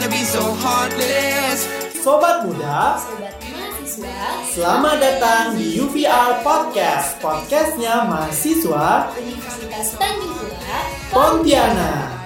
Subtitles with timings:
[0.00, 1.68] to be so heartless.
[2.00, 7.20] Sobat muda, Sobat mahasiswa selamat datang di UVR Podcast.
[7.20, 10.78] Podcastnya mahasiswa Universitas Tanjung Pura
[11.12, 12.21] Pontianak.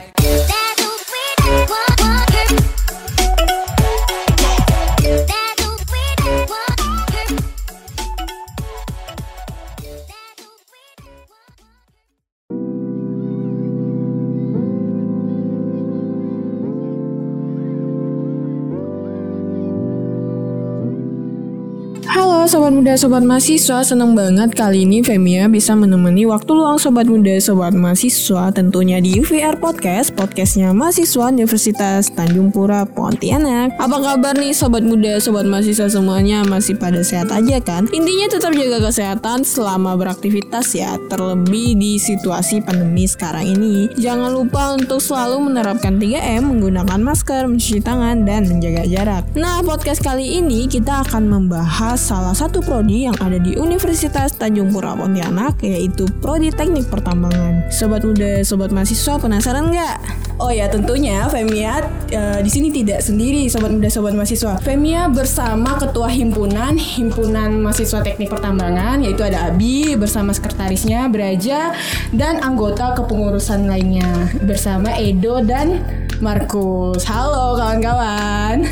[22.77, 27.73] Muda, sobat mahasiswa, seneng banget kali ini Femia bisa menemani waktu luang sobat muda, sobat
[27.73, 33.73] mahasiswa tentunya di UVR Podcast, podcastnya mahasiswa Universitas Tanjung Pura Pontianak.
[33.81, 37.89] Apa kabar nih sobat muda, sobat mahasiswa semuanya masih pada sehat aja kan?
[37.97, 43.89] Intinya tetap jaga kesehatan selama beraktivitas ya, terlebih di situasi pandemi sekarang ini.
[43.97, 49.25] Jangan lupa untuk selalu menerapkan 3M, menggunakan masker, mencuci tangan, dan menjaga jarak.
[49.33, 54.75] Nah, podcast kali ini kita akan membahas salah satu prodi yang ada di Universitas Tanjung
[54.75, 57.71] Pura Pontianak yaitu prodi Teknik Pertambangan.
[57.71, 59.97] Sobat muda, sobat mahasiswa penasaran nggak?
[60.43, 64.59] Oh ya tentunya Femia eh, di sini tidak sendiri sobat muda sobat mahasiswa.
[64.59, 71.71] Femia bersama ketua himpunan himpunan mahasiswa teknik pertambangan yaitu ada Abi bersama sekretarisnya Braja
[72.11, 75.87] dan anggota kepengurusan lainnya bersama Edo dan
[76.19, 77.07] Markus.
[77.07, 78.67] Halo kawan-kawan.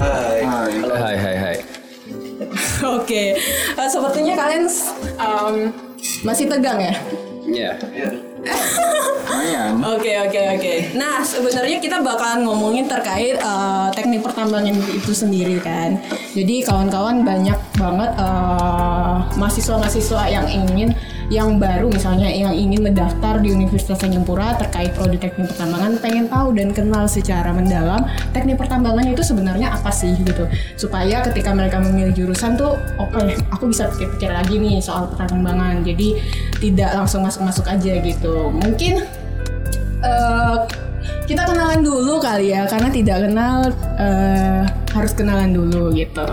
[0.00, 1.73] Halo, hai, hai, hai.
[2.84, 3.36] Oke,
[3.74, 4.68] Eh, sepertinya kalian
[5.16, 5.54] em,
[6.20, 6.94] masih tegang ya?
[7.44, 7.72] Ya.
[9.44, 9.72] Lumayan.
[9.96, 10.74] Oke oke oke.
[10.96, 15.96] Nah sebenarnya kita bakalan ngomongin terkait eh, teknik pertambangan itu sendiri kan.
[16.32, 20.92] Jadi kawan-kawan banyak banget eh, mahasiswa-mahasiswa yang ingin
[21.32, 26.28] yang baru misalnya yang ingin mendaftar di Universitas Tanjung Pura terkait prodi teknik pertambangan pengen
[26.28, 28.04] tahu dan kenal secara mendalam
[28.36, 30.44] teknik pertambangan itu sebenarnya apa sih gitu.
[30.76, 35.80] Supaya ketika mereka memilih jurusan tuh oke aku bisa pikir-pikir lagi nih soal pertambangan.
[35.80, 36.20] Jadi
[36.60, 38.52] tidak langsung masuk-masuk aja gitu.
[38.52, 39.00] Mungkin
[40.04, 40.56] eh,
[41.24, 46.28] kita kenalan dulu kali ya karena tidak kenal eh, harus kenalan dulu gitu.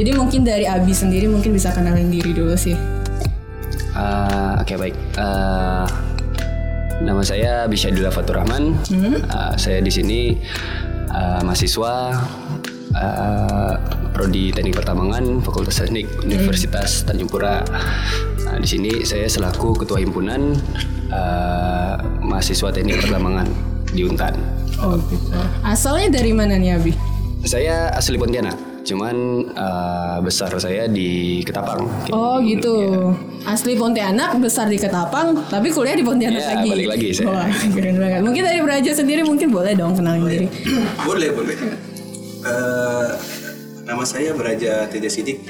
[0.00, 2.99] Jadi mungkin dari Abi sendiri mungkin bisa kenalin diri dulu sih
[3.90, 4.94] Eh, Oke baik.
[5.16, 5.86] Eh,
[7.00, 8.76] nama saya Bisyadillah Fatur Rahman.
[8.86, 10.36] Eh, saya di sini
[11.08, 12.14] eh, mahasiswa
[12.92, 13.74] eh,
[14.10, 17.62] prodi Teknik Pertambangan Fakultas Teknik Universitas Tanjung Pura.
[18.44, 20.54] Nah, di sini saya selaku ketua himpunan
[21.08, 23.48] eh, mahasiswa Teknik Pertambangan
[23.90, 24.34] di Untan.
[24.80, 25.28] oh gitu
[25.60, 26.92] asalnya dari mana nih Abi
[27.44, 31.84] Saya asli Pontianak, cuman eh, besar saya di Ketapang.
[32.10, 33.12] Oh gitu.
[33.42, 36.68] Asli Pontianak, besar di Ketapang, tapi kuliah di Pontianak Ya, lagi.
[36.68, 37.26] balik lagi saya.
[37.28, 38.20] Wah, keren banget.
[38.20, 40.46] Mungkin dari Braja sendiri mungkin boleh dong kenalin diri.
[41.08, 41.56] boleh boleh.
[42.40, 43.08] Eh,
[43.84, 45.40] nama saya Beraja Teja Sidik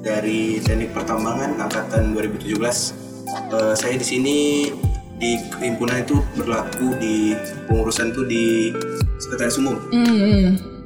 [0.00, 2.54] dari Teknik Pertambangan angkatan 2017.
[3.50, 4.36] Eh, saya di sini
[5.18, 7.34] di himpunan itu berlaku di
[7.66, 8.70] pengurusan tuh di
[9.18, 9.74] sekretaris umum.
[9.90, 10.77] Hmm.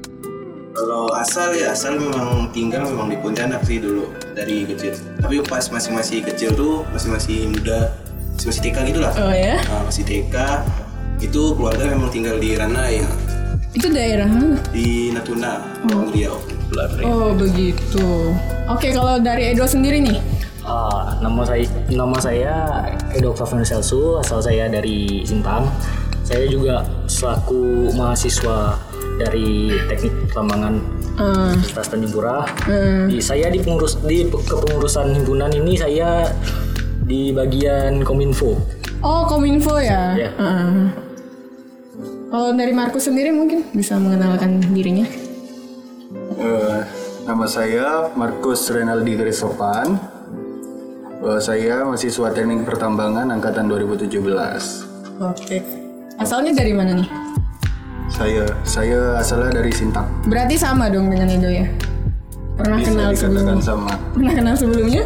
[0.72, 4.96] Kalau asal ya asal memang tinggal memang di Pontianak sih dulu dari kecil.
[5.20, 7.92] Tapi pas masih masih kecil tuh masih masih muda
[8.32, 9.12] masih masih TK gitu lah.
[9.20, 9.60] Oh ya?
[9.68, 10.36] Nah, masih TK
[11.20, 13.04] itu keluarga memang tinggal di Ranai
[13.72, 14.58] Itu daerah mana?
[14.72, 16.36] di Natuna, Bawang Riau.
[17.04, 18.32] Oh begitu.
[18.64, 20.16] Oke kalau dari Edo sendiri nih.
[20.64, 22.52] Ah, nama saya nama saya
[23.12, 25.68] Edo Octavian Celsu, asal saya dari Sintang.
[26.24, 28.80] Saya juga selaku mahasiswa
[29.14, 29.48] dari
[29.86, 30.74] Teknik Pertambangan
[31.12, 32.48] Eh, Universitas Tanjung Pura.
[32.66, 36.24] eh, Di, saya di pengurus di pe- kepengurusan himpunan ini saya
[37.02, 38.56] di bagian Kominfo.
[39.00, 40.16] Oh Kominfo ya.
[40.16, 40.30] Ya.
[40.30, 40.88] Eh.
[42.26, 45.04] Kalau dari Markus sendiri mungkin bisa mengenalkan dirinya.
[46.34, 46.78] Eh,
[47.22, 50.00] nama saya Markus Renaldi Krisopan.
[51.20, 54.88] Eh, saya mahasiswa Teknik Pertambangan angkatan 2017.
[55.20, 55.60] Oke.
[56.16, 57.08] Asalnya dari mana nih?
[58.12, 60.04] Saya saya asalnya dari Sintang.
[60.28, 61.66] Berarti sama dong dengan Edo ya.
[62.54, 63.64] Pernah Bisa kenal sebelumnya?
[63.64, 63.92] sama.
[64.12, 65.02] Pernah kenal sebelumnya?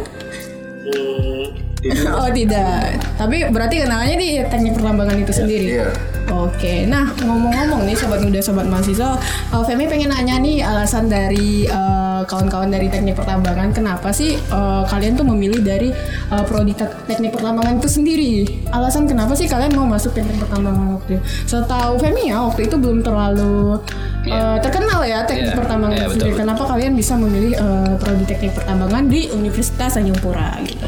[2.09, 2.97] Oh tidak.
[3.15, 5.67] Tapi berarti kenalannya di teknik pertambangan itu sendiri.
[5.77, 5.87] Iya.
[6.27, 6.83] Oke.
[6.83, 9.15] Nah ngomong-ngomong nih sobat muda, sobat mahasiswa,
[9.49, 14.83] uh, Femi pengen nanya nih alasan dari uh, kawan-kawan dari teknik pertambangan, kenapa sih uh,
[14.83, 15.93] kalian tuh memilih dari
[16.27, 18.33] uh, prodi te- teknik pertambangan itu sendiri?
[18.67, 21.23] Alasan kenapa sih kalian mau masuk teknik pertambangan waktu itu?
[21.47, 23.79] Setahu Femi ya waktu itu belum terlalu
[24.27, 25.55] uh, terkenal ya teknik Iya.
[25.55, 26.33] pertambangan Iya, itu betul, sendiri.
[26.35, 26.41] betul.
[26.43, 30.83] Kenapa kalian bisa memilih uh, prodi teknik pertambangan di Universitas Tanjung Pura gitu?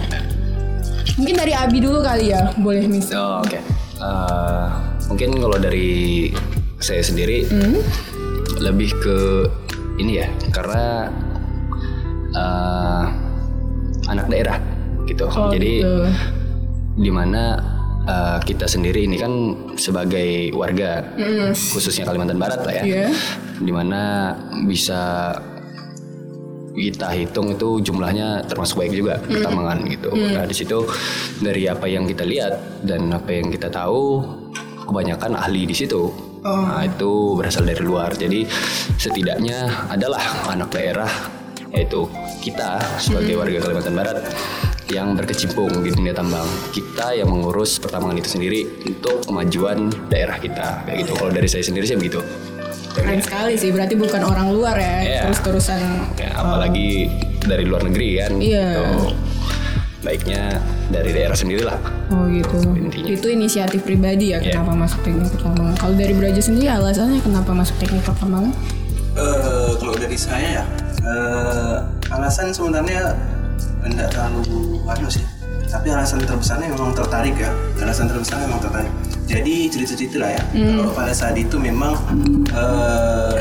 [1.19, 3.11] Mungkin dari Abi dulu kali ya, boleh mis.
[3.11, 3.59] Oh, Oke.
[3.99, 4.65] Eh,
[5.11, 6.31] mungkin kalau dari
[6.79, 7.43] saya sendiri,
[8.63, 9.17] lebih ke
[9.99, 11.11] ini ya karena
[12.31, 13.03] eh,
[14.07, 14.57] anak daerah
[15.03, 15.27] gitu.
[15.27, 16.07] Oh, Jadi gitu.
[17.03, 17.59] di mana
[18.07, 19.31] eh, kita sendiri ini kan
[19.75, 21.03] sebagai warga
[21.51, 23.05] khususnya Kalimantan Barat lah ya, Iya.
[23.59, 24.31] di mana
[24.63, 25.35] bisa
[26.79, 30.09] kita hitung itu jumlahnya termasuk baik juga pertambangan gitu.
[30.15, 30.79] Nah di situ
[31.43, 34.23] dari apa yang kita lihat dan apa yang kita tahu
[34.87, 36.09] kebanyakan ahli di situ.
[36.43, 38.15] Nah itu berasal dari luar.
[38.15, 38.47] Jadi
[38.95, 41.11] setidaknya adalah anak daerah
[41.69, 42.09] yaitu
[42.41, 44.17] kita sebagai warga Kalimantan Barat
[44.89, 46.47] yang berkecimpung di dunia tambang.
[46.73, 51.13] Kita yang mengurus pertambangan itu sendiri untuk kemajuan daerah kita kayak gitu.
[51.13, 52.25] Kalau dari saya sendiri sih begitu.
[52.99, 55.21] Keren sekali sih, berarti bukan orang luar ya, Iya.
[55.27, 55.79] terus-terusan.
[56.19, 57.07] Ya, apalagi
[57.41, 58.31] dari luar negeri kan.
[58.37, 58.67] Iya.
[58.75, 59.15] gitu.
[59.99, 61.75] Baiknya dari daerah sendiri lah.
[62.07, 62.55] Oh gitu.
[62.71, 63.07] Intinya.
[63.11, 64.55] Itu inisiatif pribadi ya Iya.
[64.55, 65.75] kenapa masuk teknik pertambangan.
[65.75, 68.55] Kalau dari Braja sendiri alasannya kenapa masuk teknik pertambangan?
[69.19, 70.65] Eh, kalau dari saya ya
[71.03, 71.75] eh,
[72.07, 73.11] alasan sebenarnya
[73.83, 75.25] tidak terlalu anu sih
[75.65, 77.51] tapi alasan terbesarnya memang tertarik ya
[77.81, 78.93] alasan terbesarnya memang tertarik
[79.29, 80.43] jadi cerita-cerita lah ya.
[80.49, 81.93] Kalau pada saat itu memang
[82.49, 83.37] eh,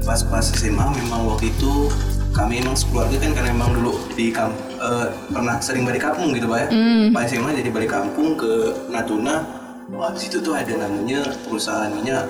[0.00, 1.92] pas-pas SMA memang waktu itu
[2.32, 6.48] kami emang sekeluarga kan karena memang dulu di kamp eh, pernah sering balik kampung gitu
[6.48, 6.68] pak ya.
[7.12, 9.44] Pas SMA jadi balik kampung ke Natuna
[9.92, 12.24] wah di situ tuh ada namanya perusahaan minyak.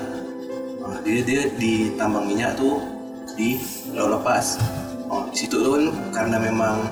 [0.83, 2.83] Nah, dia dia di tambang minyak tuh
[3.39, 3.63] di
[3.95, 4.59] Laut Lepas.
[5.09, 6.83] Oh, di situ tuh kan karena memang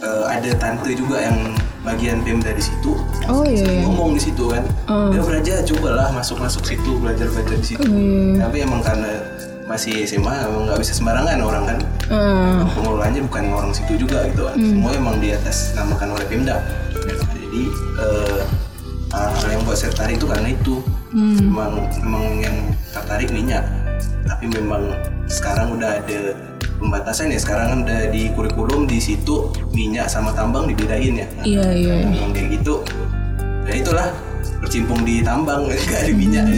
[0.00, 1.36] eh, ada tante juga yang
[1.84, 2.96] bagian Pemda di situ.
[3.28, 3.84] Oh, iya, iya.
[3.84, 4.64] ngomong di situ kan.
[5.12, 7.84] Dia belajar cobalah masuk-masuk situ belajar-belajar di situ.
[8.40, 9.20] Tapi emang karena
[9.64, 11.78] masih SMA emang nggak bisa sembarangan orang kan.
[12.08, 12.64] Hmm.
[12.72, 14.56] Pengelolanya bukan orang situ juga gitu kan.
[14.56, 16.56] Semua emang di atas namakan oleh Pemda.
[17.44, 17.62] Jadi
[18.00, 18.42] eh,
[19.14, 20.74] hal yang buat saya tertarik itu karena itu
[21.14, 22.56] memang memang yang
[22.90, 23.62] tertarik minyak
[24.26, 24.90] tapi memang
[25.30, 26.34] sekarang udah ada
[26.84, 27.40] pembatasan ya.
[27.40, 31.26] Sekarang kan udah di kurikulum di situ minyak sama tambang dibedain ya.
[31.42, 31.96] Iya iya.
[32.04, 32.84] memang kayak gitu
[33.64, 34.08] ya itulah
[34.60, 36.44] bercimpung di tambang gak ada minyak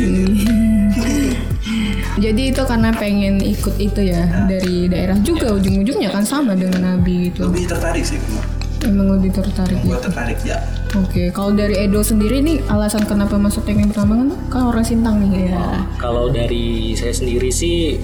[2.17, 7.29] Jadi itu karena pengen ikut itu ya dari daerah juga ujung-ujungnya kan sama dengan Nabi
[7.29, 7.45] gitu.
[7.53, 8.47] lebih tertarik sih memang
[8.87, 10.07] Emang lebih tertarik buat gitu.
[10.09, 10.61] tertarik ya.
[10.95, 15.49] Oke, kalau dari Edo sendiri nih alasan kenapa masuk teknik pertambangan kan orang Sintang nih
[15.51, 15.85] ya.
[15.97, 17.97] Kalau dari saya sendiri sih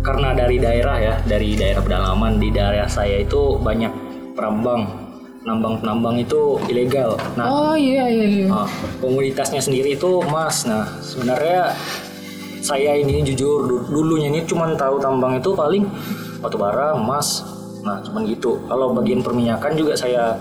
[0.00, 3.92] karena dari daerah ya, dari daerah pedalaman di daerah saya itu banyak
[4.32, 4.88] perambang,
[5.44, 7.20] penambang-penambang itu ilegal.
[7.36, 8.46] Nah, Oh iya iya iya.
[8.48, 8.68] Nah,
[9.00, 10.64] komunitasnya sendiri itu emas.
[10.64, 11.76] Nah, sebenarnya
[12.60, 15.84] saya ini jujur du- dulunya ini cuma tahu tambang itu paling
[16.40, 17.44] batu bara, emas.
[17.84, 18.60] Nah, cuman gitu.
[18.68, 20.36] Kalau bagian perminyakan juga saya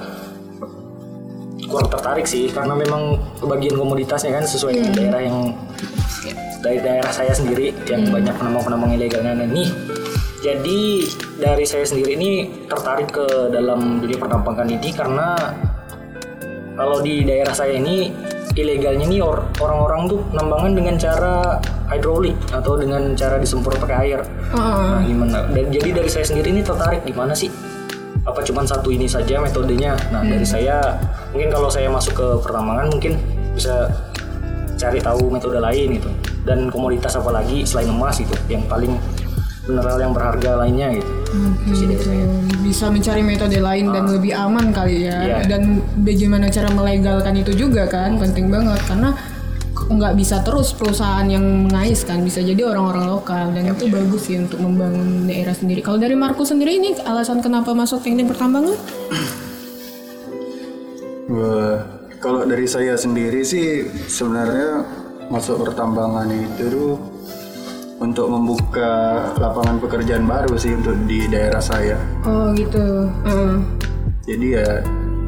[1.69, 5.37] kurang tertarik sih karena memang bagian komoditasnya kan sesuai dengan daerah yang
[6.59, 9.69] dari daerah saya sendiri yang banyak penambang-penambang ilegalnya nah, nih.
[10.39, 11.03] Jadi
[11.39, 12.31] dari saya sendiri ini
[12.67, 15.35] tertarik ke dalam dunia penambangan ini karena
[16.79, 18.11] kalau di daerah saya ini
[18.55, 21.59] ilegalnya nih or- orang-orang tuh penambangan dengan cara
[21.91, 24.19] hidrolik atau dengan cara disemprot pakai air.
[24.55, 25.47] Nah, gimana?
[25.51, 27.51] Dan jadi dari saya sendiri ini tertarik gimana sih?
[28.27, 29.95] Apa cuman satu ini saja metodenya?
[30.11, 30.97] Nah, dari saya
[31.31, 33.15] mungkin kalau saya masuk ke pertambangan mungkin
[33.55, 33.89] bisa
[34.79, 36.09] cari tahu metode lain gitu.
[36.47, 38.95] Dan komoditas apa lagi selain emas gitu yang paling
[39.69, 41.11] mineral yang berharga lainnya gitu.
[41.67, 42.25] Itu sih dari saya.
[42.65, 45.17] Bisa mencari metode lain dan lebih aman kali ya.
[45.21, 45.37] Iya.
[45.45, 49.13] Dan bagaimana cara melegalkan itu juga kan penting banget karena
[49.89, 54.37] nggak bisa terus perusahaan yang mengais kan bisa jadi orang-orang lokal dan itu bagus sih
[54.37, 55.81] untuk membangun daerah sendiri.
[55.81, 58.77] Kalau dari Markus sendiri ini alasan kenapa masuk teknik pertambangan?
[61.29, 61.77] Wah,
[62.21, 64.85] kalau dari saya sendiri sih sebenarnya
[65.33, 66.93] masuk pertambangan itu tuh
[67.99, 71.97] untuk membuka lapangan pekerjaan baru sih untuk di daerah saya.
[72.23, 73.09] Oh gitu.
[73.25, 73.53] Heeh.
[74.29, 74.69] Jadi ya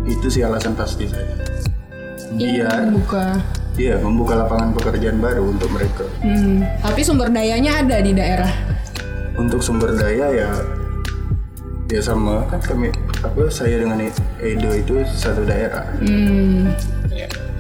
[0.05, 1.33] itu sih alasan pasti saya.
[2.31, 3.60] Iya, Buka.
[3.79, 6.05] Iya membuka lapangan pekerjaan baru untuk mereka.
[6.23, 6.65] Hmm.
[6.83, 8.51] Tapi sumber dayanya ada di daerah.
[9.39, 10.49] Untuk sumber daya ya
[11.91, 12.87] ya sama kan kami
[13.19, 13.99] apa saya dengan
[14.39, 15.87] Edo itu satu daerah.
[15.99, 16.71] Hmm.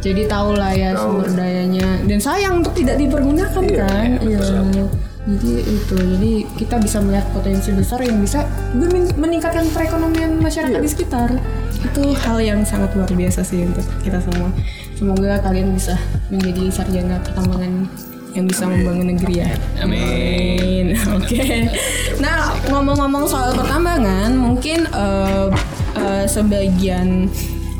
[0.01, 4.09] Jadi tahu lah ya sumber dayanya dan sayang untuk tidak dipergunakan Iya, kan.
[4.23, 4.39] Iya.
[5.21, 8.41] Jadi itu, jadi kita bisa melihat potensi besar yang bisa
[8.73, 11.37] men- meningkatkan perekonomian masyarakat di sekitar.
[11.81, 14.49] Itu hal yang sangat luar biasa sih untuk kita semua.
[14.93, 15.97] Semoga kalian bisa
[16.29, 17.89] menjadi sarjana pertambangan
[18.31, 19.49] yang bisa membangun negeri ya.
[19.83, 20.95] Amin.
[21.17, 21.67] Oke.
[22.23, 25.47] Nah, ngomong-ngomong soal pertambangan, mungkin eh,
[25.99, 27.27] eh, sebagian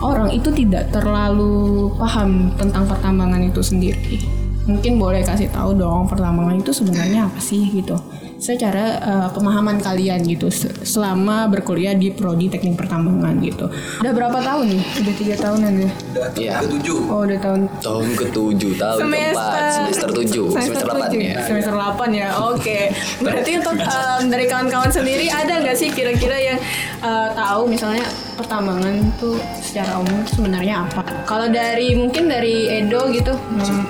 [0.01, 4.17] orang itu tidak terlalu paham tentang pertambangan itu sendiri.
[4.61, 7.97] mungkin boleh kasih tahu dong pertambangan itu sebenarnya apa sih gitu
[8.41, 13.69] secara eh, pemahaman kalian gitu se- selama berkuliah di prodi teknik pertambangan gitu
[14.01, 16.53] udah berapa tahun nih udah tiga tahunan ya Udah Iya.
[16.59, 16.99] ketujuh.
[17.05, 19.37] oh udah tahun Tahun ke-7, tahun ke-4,
[19.71, 21.21] semester 7, semester 8 tujuh.
[21.21, 21.37] ya.
[21.39, 22.79] semester 8 ya oke
[23.21, 26.57] berarti untuk em, dari kawan-kawan sendiri ada nggak sih kira-kira yang
[26.99, 33.37] eh, tahu misalnya pertambangan tuh secara umum sebenarnya apa kalau dari mungkin dari Edo gitu
[33.37, 33.85] hmm,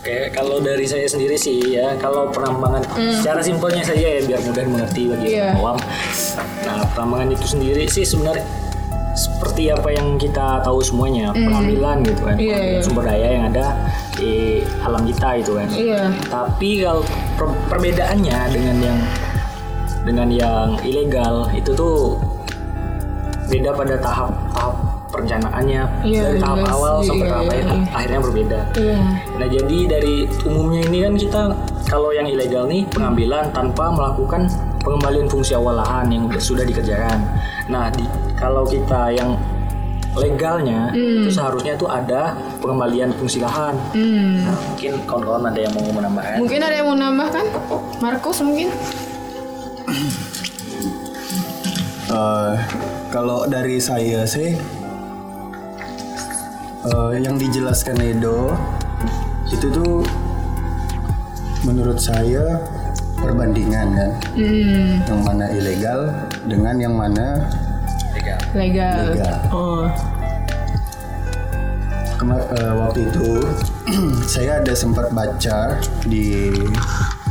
[0.00, 2.80] Kayak kalau dari saya sendiri sih ya, kalau penambangan
[3.20, 5.76] secara simpelnya saja ya biar mudah dimengerti bagi yang awam.
[6.64, 8.40] Nah, penambangan itu sendiri sih sebenarnya
[9.12, 12.80] seperti apa yang kita tahu semuanya, pengambilan gitu kan, pengambilan iya.
[12.80, 13.66] sumber daya yang ada
[14.16, 15.68] di alam kita gitu kan.
[15.68, 16.02] Iya.
[16.32, 17.02] Tapi kalau
[17.36, 18.98] per- perbedaannya dengan yang
[20.08, 22.16] dengan yang ilegal itu tuh
[23.52, 24.69] beda pada tahap-tahap
[25.20, 26.72] perencanaannya Iya, dari tahap jelas.
[26.72, 27.82] awal sampai Iya, tahap iya, akhir iya.
[27.92, 28.60] akhirnya berbeda.
[28.74, 28.98] iya
[29.36, 31.40] Nah jadi dari umumnya ini kan kita
[31.84, 34.48] kalau yang ilegal nih pengambilan tanpa melakukan
[34.80, 37.20] pengembalian fungsi awal lahan yang sudah dikerjakan.
[37.66, 39.36] Nah di, kalau kita yang
[40.12, 41.22] legalnya Hmm.
[41.22, 43.76] itu seharusnya tuh ada pengembalian fungsi lahan.
[44.40, 46.36] Nah mungkin kawan-kawan ada yang mau menambahkan?
[46.36, 47.44] mungkin ada yang mau nambahkan
[48.00, 48.72] Markus mungkin
[52.10, 52.54] Eh,
[53.08, 54.58] kalau dari saya sih
[56.82, 58.54] eh, yang dijelaskan Edo
[59.50, 60.06] itu tuh
[61.62, 62.60] menurut saya
[63.16, 64.10] perbandingan kan?
[65.04, 66.00] Yang mana ilegal
[66.46, 67.50] dengan yang mana
[68.56, 69.36] legal, Legal.
[69.52, 69.84] oh.
[72.16, 73.28] Kema- eh, waktu itu
[74.32, 76.52] saya ada sempat baca di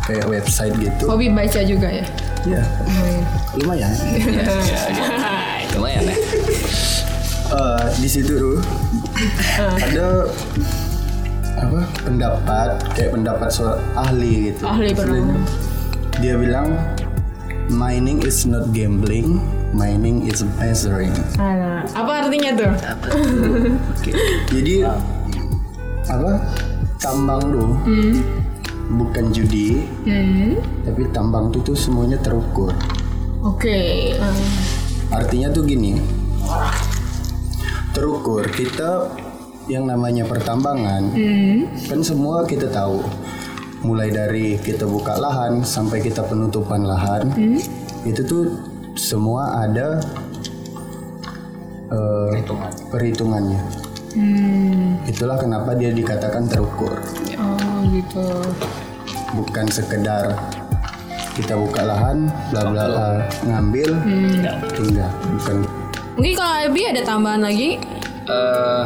[0.06, 1.06] kayak website gitu.
[1.06, 2.06] Hobi baca juga ya?
[2.48, 2.63] Ya
[3.53, 3.94] lumayan.
[5.75, 6.18] Lumayan ya.
[7.50, 8.58] Eh, di situ tuh
[9.59, 10.07] ada
[11.59, 14.63] apa pendapat kayak pendapat soal ahli gitu.
[14.63, 15.43] Ahli penambangan.
[16.19, 16.67] Dia bilang
[17.69, 19.39] mining is not gambling,
[19.71, 21.11] mining is measuring.
[21.35, 22.71] Alah, apa artinya tuh
[23.95, 24.11] Oke.
[24.55, 24.73] Jadi
[26.07, 26.31] apa
[26.97, 27.69] tambang tuh
[28.89, 32.73] bukan judi, Hmm, tapi tambang tuh tuh semuanya terukur.
[33.39, 33.69] oke
[34.17, 34.17] eh,
[35.13, 36.01] Artinya tuh gini.
[37.93, 39.10] Terukur kita
[39.69, 41.13] yang namanya pertambangan
[41.86, 43.01] kan semua kita tahu.
[43.79, 47.31] Mulai dari kita buka lahan sampai kita penutupan lahan.
[48.03, 48.43] Itu tuh
[48.93, 50.03] semua ada
[51.88, 52.43] eh,
[52.91, 53.62] perhitungannya.
[55.05, 56.98] Itulah kenapa dia dikatakan terukur.
[57.39, 58.25] oh gitu
[59.38, 60.34] Bukan sekedar
[61.38, 63.08] kita buka lahan, bla bla bla,
[63.48, 63.89] ngambil,
[64.75, 65.08] tinggal.
[65.39, 65.58] Bukan
[66.19, 67.79] mungkin kalau Abi ada tambahan lagi
[68.29, 68.85] Eh,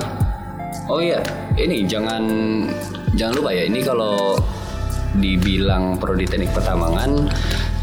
[0.88, 1.20] oh iya,
[1.60, 2.24] ini jangan
[3.20, 3.68] jangan lupa ya.
[3.68, 4.40] Ini kalau
[5.20, 7.28] dibilang prodi teknik pertambangan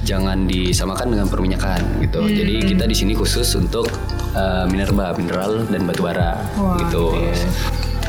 [0.09, 2.25] jangan disamakan dengan perminyakan gitu.
[2.25, 3.93] Jadi kita di sini khusus untuk
[4.33, 6.41] eh, minerba, mineral dan batu bara
[6.81, 7.13] gitu.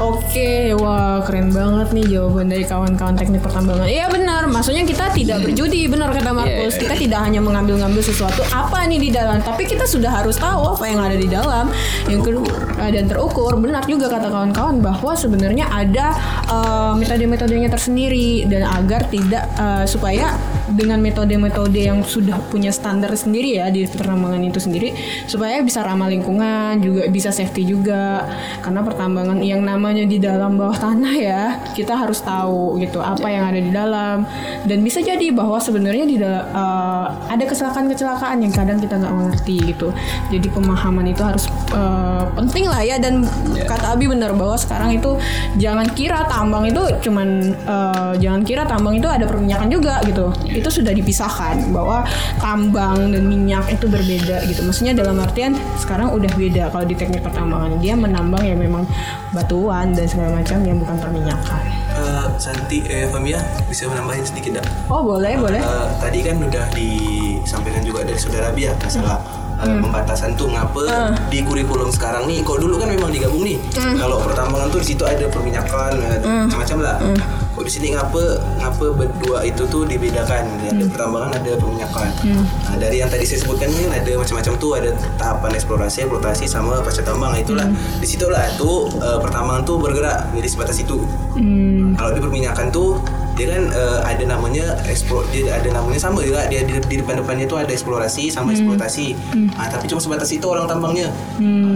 [0.01, 3.85] Oke, wah keren banget nih jawaban dari kawan-kawan teknik pertambangan.
[3.85, 6.73] Iya benar, maksudnya kita tidak berjudi, benar kata Markus.
[6.73, 6.81] Iya.
[6.81, 10.89] Kita tidak hanya mengambil-ngambil sesuatu apa nih di dalam, tapi kita sudah harus tahu apa
[10.89, 11.69] yang ada di dalam.
[12.09, 13.53] Yang kedua dan terukur.
[13.61, 16.17] Benar juga kata kawan-kawan bahwa sebenarnya ada
[16.49, 20.33] eh, metode-metodenya tersendiri dan agar tidak eh, supaya
[20.75, 24.89] dengan metode-metode yang sudah punya standar sendiri ya di pertambangan itu sendiri
[25.27, 28.25] supaya bisa ramah lingkungan juga bisa safety juga.
[28.63, 31.43] Karena pertambangan yang namanya di dalam bawah tanah ya
[31.75, 34.23] kita harus tahu gitu apa yang ada di dalam.
[34.65, 39.57] Dan bisa jadi bahwa sebenarnya di dalam eh, ada kecelakaan-kecelakaan yang kadang kita nggak mengerti
[39.75, 39.91] gitu.
[40.31, 42.97] Jadi pemahaman itu harus eh, penting lah ya.
[42.97, 43.27] Dan
[43.67, 45.19] kata Abi benar bahwa sekarang itu
[45.59, 50.69] jangan kira tambang itu cuman eh, jangan kira tambang itu ada perminyakan juga gitu itu
[50.69, 52.05] sudah dipisahkan bahwa
[52.37, 54.61] tambang dan minyak itu berbeda gitu.
[54.61, 56.69] Maksudnya dalam artian sekarang udah beda.
[56.69, 58.85] Kalau di teknik pertambangan dia menambang ya memang
[59.33, 61.61] batuan dan segala macam yang bukan perminyakan.
[61.91, 64.65] Eh, Santi, eh, Famia bisa menambahin sedikit dak?
[64.87, 65.59] oh boleh boleh.
[65.59, 71.45] Eh, tadi kan udah disampaikan juga dari saudara Bia masalah eh, pembatasan tuh ngapa di
[71.45, 72.41] kurikulum sekarang nih.
[72.45, 73.57] Kalau dulu kan memang digabung nih.
[73.97, 76.97] Kalau pertambangan tuh di situ ada perminyakan eh, macam-macam lah.
[77.51, 78.21] Kok di sini ngapa
[78.63, 80.47] ngapa berdua itu tuh dibedakan?
[80.71, 82.09] Ada pertambangan, ada perminyakan.
[82.41, 84.89] Nah, dari yang tadi saya sebutkan kan ada macam-macam tuh ada
[85.19, 87.35] tahapan eksplorasi, eksploitasi sama pasca tambang.
[87.35, 87.67] Itulah
[87.99, 91.03] di situlah tuh eh, pertambangan tuh bergerak jadi sebatas itu.
[91.99, 92.97] Kalau di perminyakan tuh
[93.31, 97.23] dia kan eh, ada namanya eksplor dia ada namanya sama juga dia di, di depan
[97.23, 99.15] depannya itu ada eksplorasi sama eksploitasi.
[99.55, 101.07] Ah, tapi cuma sebatas itu orang tambangnya.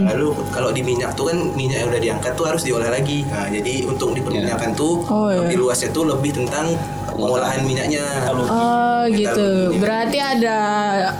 [0.05, 3.23] Lalu kalau di minyak tuh kan minyak yang udah diangkat tuh harus diolah lagi.
[3.27, 5.43] Nah, jadi untuk di perminyakan tuh Oh, iya.
[5.43, 6.71] lebih luasnya tuh lebih tentang
[7.15, 8.03] pengolahan minyaknya.
[8.29, 9.75] Oh gitu.
[9.79, 10.57] Berarti ada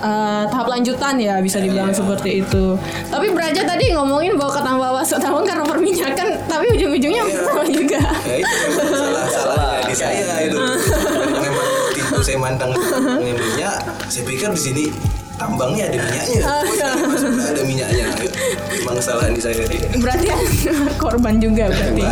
[0.04, 2.76] eh, tahap lanjutan ya bisa dibilang seperti itu.
[3.08, 4.90] Tapi Braja tadi ngomongin bahwa ketambah
[5.22, 8.02] tambang karena perminyakan, tapi ujung-ujungnya sama juga.
[8.26, 9.65] ya itu salah salah di
[9.96, 10.60] saya itu
[11.40, 12.72] memang tipu saya mandang
[13.24, 13.80] minyak
[14.12, 14.86] saya pikir di sini
[15.36, 16.40] tambangnya ada minyaknya
[16.96, 18.06] Maksudnya ada minyaknya
[18.72, 19.68] memang salah di saya
[20.00, 20.28] Berarti
[20.96, 22.04] korban juga berarti.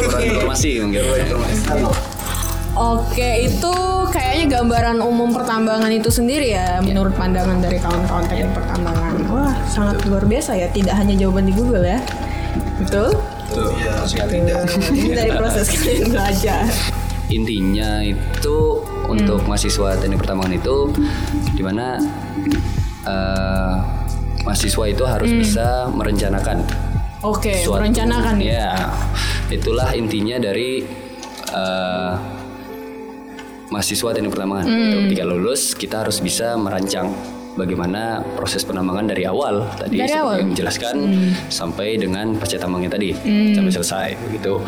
[0.00, 0.24] Oke.
[0.24, 1.02] Informasi mungkin.
[2.76, 3.74] Oke, itu
[4.12, 9.16] kayaknya gambaran umum pertambangan itu sendiri ya, menurut pandangan dari kawan-kawan teknik pertambangan.
[9.32, 11.96] Wah, sangat luar biasa ya, tidak hanya jawaban di Google ya.
[12.84, 13.16] Betul?
[13.48, 14.04] Tuh, ya,
[15.08, 16.68] dari proses kalian belajar.
[17.26, 18.58] Intinya itu
[19.04, 20.76] untuk mahasiswa teknik pertambangan itu
[21.52, 21.98] di mana
[23.02, 23.74] eh,
[24.42, 26.62] mahasiswa itu harus bisa merencanakan
[27.20, 28.78] Oke, suatu- merencanakan ya.
[29.48, 30.86] itulah intinya dari
[31.48, 32.12] eh,
[33.66, 34.92] mahasiswa teknik pertambangan Hmm.
[35.06, 37.10] Ketika lulus kita harus bisa merancang
[37.56, 40.32] bagaimana proses penambangan dari awal tadi Dari awal?
[40.32, 40.38] Hmm.
[40.38, 40.94] yang menjelaskan
[41.48, 43.16] sampai dengan pasca tambangnya tadi
[43.50, 44.60] sampai selesai gitu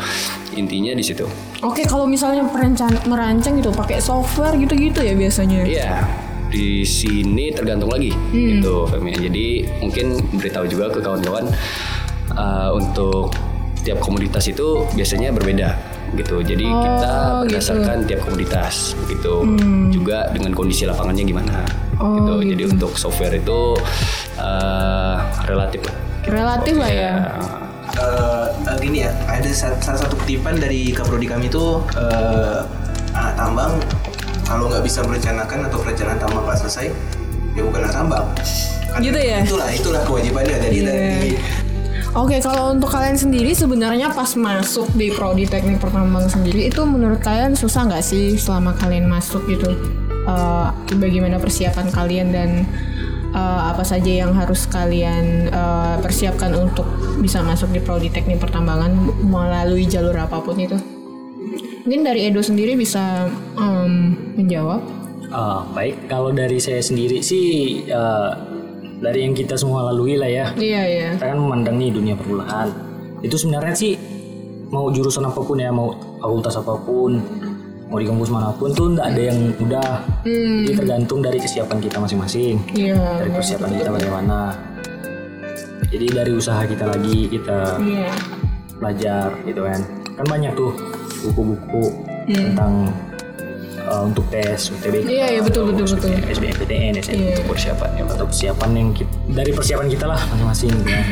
[0.53, 1.23] intinya di situ
[1.61, 5.59] Oke, kalau misalnya perencan- merancang gitu pakai software gitu-gitu ya biasanya.
[5.61, 5.91] Iya,
[6.47, 8.57] di sini tergantung lagi Hmm.
[8.57, 9.11] gitu Femi.
[9.13, 11.45] Jadi mungkin beritahu juga ke kawan-kawan
[12.31, 13.35] uh, untuk
[13.77, 15.75] tiap komoditas itu biasanya berbeda
[16.15, 16.39] gitu.
[16.39, 17.11] Jadi Oh, kita gitu.
[17.11, 17.41] Hmm.
[17.45, 19.33] berdasarkan tiap komoditas gitu.
[19.89, 21.59] Juga dengan kondisi lapangannya gimana
[21.99, 22.33] Oh, gitu.
[22.55, 22.73] Jadi gitu.
[22.79, 23.75] untuk software itu
[24.39, 25.15] uh,
[25.45, 25.95] relatif lah.
[26.25, 27.13] Relatif lah ya.
[27.89, 32.61] Eh, eh, gini ya, ada sa- salah satu kutipan dari kaprodi kami itu eh,
[33.17, 33.73] anak tambang
[34.45, 36.93] kalau nggak bisa merencanakan atau perencanaan tambang nggak selesai,
[37.57, 38.25] ya bukan anak tambang.
[38.89, 39.37] Kan Gitu ya?
[39.43, 40.57] Itulah, itulah kewajibannya.
[40.57, 40.85] Jadi Iya.
[40.87, 41.31] dari
[42.17, 47.21] Oke, kalau untuk kalian sendiri sebenarnya pas masuk di prodi teknik pertambangan sendiri itu menurut
[47.21, 49.69] kalian susah nggak sih selama kalian masuk gitu?
[50.27, 50.67] Eh,
[50.99, 52.49] bagaimana persiapan kalian dan
[53.31, 56.85] eh, apa saja yang harus kalian eh, persiapkan untuk
[57.23, 58.91] bisa masuk di prodi teknik pertambangan
[59.23, 60.77] melalui jalur apa pun itu?
[61.87, 64.83] Mungkin dari Edo sendiri bisa em, menjawab.
[65.29, 68.31] Ah, baik, kalau dari saya sendiri sih eh,
[68.99, 70.45] dari yang kita semua lalui lah ya.
[70.53, 71.09] Iya iya.
[71.15, 72.69] Kita kan memandang nih dunia perkuliahan.
[73.23, 73.93] Itu sebenarnya sih
[74.69, 77.17] mau jurusan apa pun ya, mau fakultas apa pun,
[77.89, 79.91] mau di kampus mana pun tuh nggak ada yang mudah.
[80.23, 82.55] Jadi tergantung dari kesiapan kita masing-masing.
[82.71, 82.97] Iya.
[83.17, 84.37] Dari persiapan kita bagaimana.
[85.85, 88.13] Jadi dari usaha kita lagi kita Iya.
[88.75, 89.81] belajar gitu kan
[90.13, 90.69] kan banyak tuh
[91.25, 91.89] buku-buku
[92.27, 92.93] tentang
[93.81, 96.13] uh, untuk tes UTBK Iya, iya, betul, betul, betul.
[96.29, 97.01] SBMPTN Iya.
[97.01, 101.03] SNM untuk persiapan ya, atau persiapan yang ki- dari persiapan kita lah masing-masing gitu ya.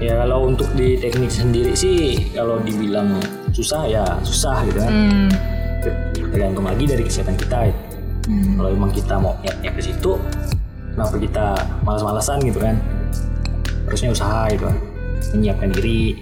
[0.00, 5.28] ya kalau untuk di teknik sendiri sih kalau dibilang susah ya susah gitu kan Hmm.
[6.34, 7.74] Tergantung lagi dari kesiapan kita ya.
[8.58, 10.18] kalau emang kita mau niatnya ke situ
[10.92, 11.46] kenapa kita
[11.82, 12.74] malas-malasan gitu kan
[13.86, 14.76] harusnya usaha gitu kan
[15.32, 16.18] menyiapkan diri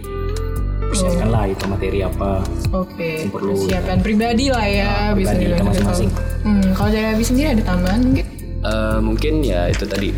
[0.85, 3.53] persiapkan lah itu materi apa Oke, Yang perlu.
[3.57, 6.11] persiapan pribadi lah ya, Nah, bisa pribadi kita masing-masing.
[6.13, 6.23] gitu.
[6.45, 8.25] Hmm, kalau dari Abi sendiri ada tambahan mungkin?
[8.63, 10.09] Eh, mungkin ya itu tadi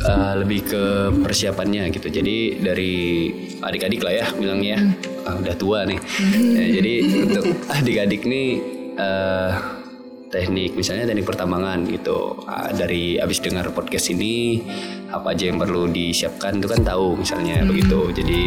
[0.00, 0.82] eh, lebih ke
[1.20, 2.08] persiapannya gitu.
[2.08, 2.92] Jadi dari
[3.60, 4.76] adik-adik lah ya bilangnya
[5.24, 6.00] ah, udah tua nih.
[6.56, 6.92] Ya, jadi
[7.28, 7.44] untuk
[7.76, 8.48] adik-adik nih
[9.00, 9.50] eh,
[10.30, 12.44] teknik misalnya teknik pertambangan gitu.
[12.46, 14.62] Ah, dari abis dengar podcast ini
[15.10, 18.12] apa aja yang perlu disiapkan itu kan tahu misalnya begitu.
[18.12, 18.40] Jadi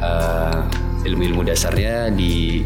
[0.00, 0.58] eh,
[1.02, 2.62] ilmu-ilmu dasarnya di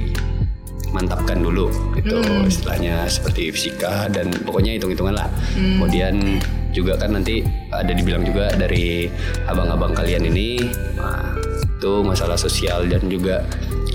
[0.95, 2.23] mantapkan dulu gitu.
[2.47, 5.29] Istilahnya seperti fisika dan pokoknya hitung-hitungan lah.
[5.53, 6.41] Kemudian
[6.73, 7.41] juga kan nanti
[7.73, 9.09] ada dibilang juga dari
[9.49, 10.61] abang-abang kalian ini
[10.97, 11.33] nah,
[11.81, 13.45] itu masalah sosial dan juga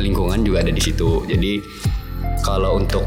[0.01, 1.25] lingkungan juga ada di situ.
[1.29, 1.61] Jadi
[2.41, 3.05] kalau untuk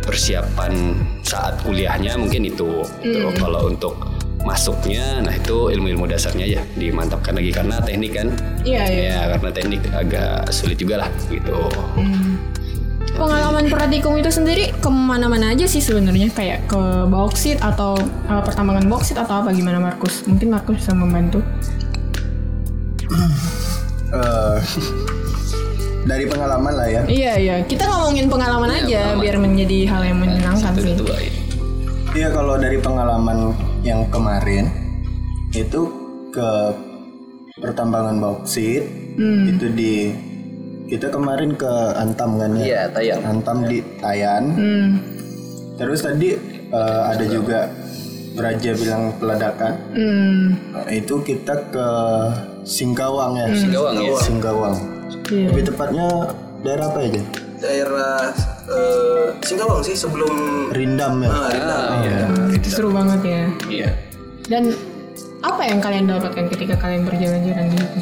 [0.00, 2.82] persiapan saat kuliahnya mungkin itu.
[3.04, 3.28] Gitu.
[3.38, 3.94] kalau untuk
[4.40, 7.52] masuknya nah itu ilmu-ilmu dasarnya ya dimantapkan lagi.
[7.52, 8.28] Karena teknik kan?
[8.64, 9.02] Iya, iya.
[9.04, 11.68] ya karena teknik agak sulit juga lah gitu.
[13.10, 16.32] Pengalaman pratikum itu sendiri ke mana-mana aja sih sebenarnya?
[16.32, 16.80] Kayak ke
[17.10, 17.98] bauksit atau
[18.32, 19.52] uh, pertambangan bauksit atau apa?
[19.52, 20.24] Gimana Markus?
[20.24, 21.44] Mungkin Markus bisa membantu.
[24.10, 24.58] Eh,
[26.02, 27.02] dari pengalaman lah ya.
[27.04, 29.20] Iya iya, kita ngomongin pengalaman Iya, aja pengalaman.
[29.20, 30.84] biar menjadi hal yang menyenangkan sih.
[30.84, 31.32] dan dua, ya.
[32.10, 33.38] Iya kalau dari pengalaman
[33.80, 34.64] yang kemarin
[35.50, 35.80] itu
[36.30, 36.50] ke
[37.56, 38.82] pertambangan bauksit
[39.20, 39.94] itu di
[40.86, 42.64] kita kemarin ke Antam kan ya?
[42.64, 43.20] Iya, Tayang.
[43.22, 44.44] Antam di Tayan.
[45.76, 46.34] Terus tadi
[46.66, 47.70] eh, ada juga
[48.30, 49.74] Raja bilang peledakan.
[50.70, 51.86] Nah, itu kita ke
[52.62, 53.46] Singkawang ya.
[53.52, 54.14] Singkawang ya.
[54.18, 54.76] Singkawang.
[55.28, 56.06] Lebih tepatnya
[56.60, 57.22] daerah apa aja?
[57.60, 58.32] Daerah
[58.66, 60.32] eh, Singkawang sih sebelum
[60.72, 61.28] Rindam ya.
[61.28, 61.90] ah, Rindam.
[62.00, 62.18] Iya.
[62.64, 63.42] Seru banget ya.
[63.68, 63.90] Iya.
[64.48, 64.72] Dan
[65.40, 67.98] apa yang kalian dapatkan ketika kalian berjalan-jalan di situ?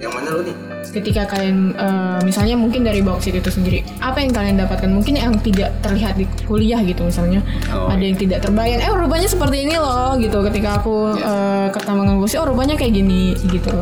[0.00, 0.56] Yang mana lu nih?
[0.90, 4.90] Ketika kalian eh, misalnya mungkin dari boksit itu sendiri, apa yang kalian dapatkan?
[4.90, 8.80] Mungkin yang tidak terlihat di kuliah gitu misalnya, Oh, ada yang tidak terbayang.
[8.80, 10.40] Eh rupanya seperti ini loh gitu.
[10.40, 13.74] Ketika aku eh, ke Tamangan Boksit, oh rupanya kayak gini gitu.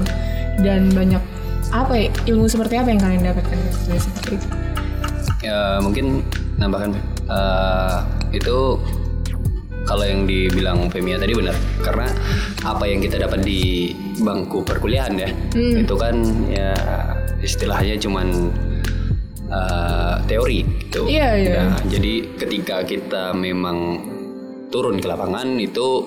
[0.59, 1.23] Dan banyak
[1.69, 4.47] apa ya, ilmu seperti apa yang kalian dapatkan dari seperti itu?
[5.45, 6.25] Ya, mungkin
[6.59, 6.99] nambahkan
[7.31, 7.97] eh,
[8.35, 8.81] itu
[9.89, 12.13] kalau yang dibilang Femia tadi benar karena
[12.67, 16.77] apa yang kita dapat di bangku perkuliahan ya itu kan ya
[17.41, 18.53] istilahnya cuman
[19.49, 21.09] eh, teori gitu.
[21.09, 21.61] Iya, iya.
[21.73, 24.03] Nah, jadi ketika kita memang
[24.69, 26.05] turun ke lapangan itu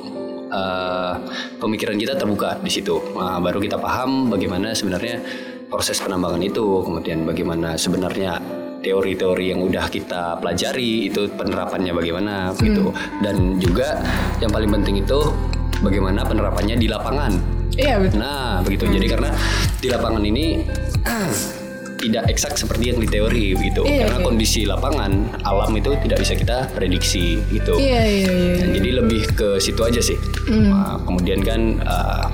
[0.51, 1.13] eh,
[1.57, 2.99] pemikiran kita terbuka di situ.
[3.17, 8.43] Nah, baru kita paham bagaimana sebenarnya proses penambangan itu, kemudian bagaimana sebenarnya
[8.83, 12.91] teori-teori yang udah kita pelajari itu penerapannya bagaimana gitu.
[13.23, 14.03] Dan juga
[14.43, 15.31] yang paling penting itu
[15.79, 17.31] bagaimana penerapannya di lapangan.
[17.79, 18.19] Iya betul.
[18.19, 18.83] Nah, begitu.
[18.91, 19.29] Jadi karena
[19.79, 20.45] di lapangan ini
[22.03, 23.85] tidak eksak seperti yang di teori begitu.
[23.85, 24.25] Iya, karena iya.
[24.25, 25.11] kondisi lapangan
[25.45, 27.77] alam itu tidak bisa kita prediksi gitu.
[27.77, 28.53] Iya iya iya.
[28.65, 30.17] Dan jadi lebih ke situ aja sih.
[30.49, 30.73] Hmm.
[30.73, 32.27] Nah, kemudian kan uh,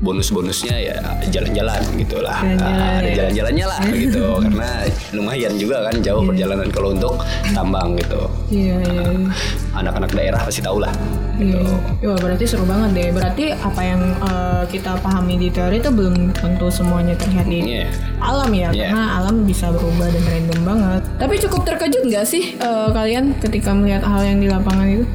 [0.00, 0.96] bonus-bonusnya ya
[1.28, 2.38] jalan-jalan gitu lah.
[2.40, 3.14] Jalan-jalan, Ah, ada ya.
[3.20, 4.24] jalan-jalannya lah gitu.
[4.40, 4.70] Karena
[5.12, 7.14] lumayan juga kan jauh perjalanan kalau untuk
[7.50, 8.20] tambang gitu.
[8.48, 9.02] Iya iya.
[9.04, 9.30] iya.
[9.74, 10.92] Anak-anak daerah pasti tahu lah.
[11.34, 11.58] Gitu.
[11.58, 12.06] Iya.
[12.06, 13.08] Wah berarti seru banget deh.
[13.10, 17.86] Berarti apa yang eh, kita pahami di teori itu belum tentu semuanya terlihat di Iya.
[18.18, 18.88] alam ya, Iya.
[18.88, 21.02] karena alam bisa berubah dan random banget.
[21.16, 25.06] Tapi cukup terkejut nggak sih eh, kalian ketika melihat hal yang di lapangan itu?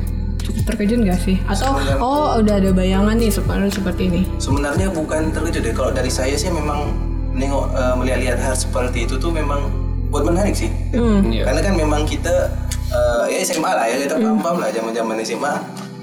[0.70, 1.38] Terkejut nggak sih?
[1.50, 4.22] Atau oh udah ada bayangan nih seperti seperti ini?
[4.38, 5.74] Sebenarnya bukan terkejut deh.
[5.74, 6.94] Kalau dari saya sih memang
[7.34, 9.70] nengok eh, melihat-lihat hal seperti itu tuh memang
[10.14, 10.70] buat menarik sih.
[10.94, 11.50] Iya.
[11.50, 12.54] Karena kan memang kita
[12.94, 15.54] eh, ya SMA lah ya kita paham-paham lah zaman-zaman SMA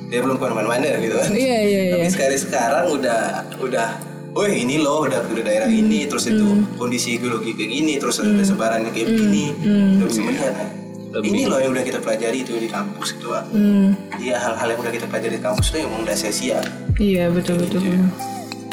[0.07, 1.31] dia belum ke mana-mana gitu kan.
[1.31, 1.95] Iya iya iya.
[1.99, 3.21] Tapi sekali sekarang udah
[3.63, 3.89] udah
[4.37, 6.45] Wih ini loh udah udah daerah ini terus itu
[6.77, 9.57] kondisi geologi kayak gini terus ada sebarannya kayak begini
[9.97, 10.53] udah bisa melihat
[11.19, 11.27] kan.
[11.27, 13.45] ini loh yang udah kita pelajari itu di kampus gitu Pak.
[14.17, 16.59] Iya hal-hal yang udah kita pelajari di kampus itu emang udah sia-sia.
[16.97, 18.09] Iya betul betul betul.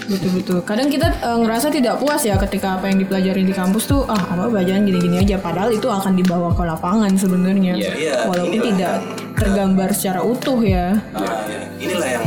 [0.04, 0.58] Betul betul.
[0.62, 4.20] Kadang kita eh, ngerasa tidak puas ya ketika apa yang dipelajari di kampus tuh ah
[4.28, 7.74] apa pelajaran gini-gini aja padahal itu akan dibawa ke lapangan sebenarnya.
[7.74, 7.92] Iya.
[7.96, 11.00] Iya, Walaupun inilah tidak yang- tergambar secara utuh ya.
[11.16, 12.26] Nah, ya, inilah yang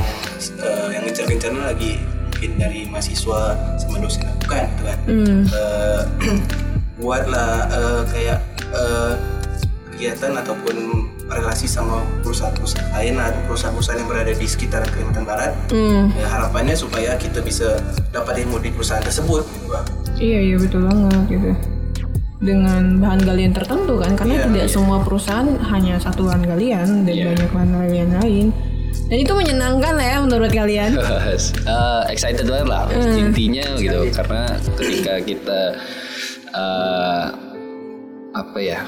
[0.56, 3.40] eh, yang gencar-gencarnya lagi mungkin dari mahasiswa
[3.76, 4.98] sama dosen lakukan gitu kan.
[5.52, 6.00] Eh,
[6.96, 8.38] buatlah eh, kayak
[10.06, 10.76] kegiatan ataupun
[11.26, 15.50] relasi sama perusahaan-perusahaan lain atau perusahaan-perusahaan yang berada di sekitar Kalimantan Barat.
[16.14, 17.82] Ya, harapannya supaya kita bisa
[18.14, 19.66] dapat ilmu di perusahaan tersebut gitu.
[20.22, 21.50] Iya iya betul banget gitu.
[22.38, 27.10] Dengan bahan galian tertentu kan karena Iya, tidak semua perusahaan hanya satu bahan galian dan
[27.10, 27.24] Iya.
[27.34, 28.46] banyak bahan galian lain.
[29.10, 30.90] Dan itu menyenangkan lah ya menurut kalian.
[31.66, 34.46] Eh, excited banget lah intinya gitu karena
[34.78, 35.60] ketika kita
[36.54, 37.24] eh,
[38.32, 38.86] apa ya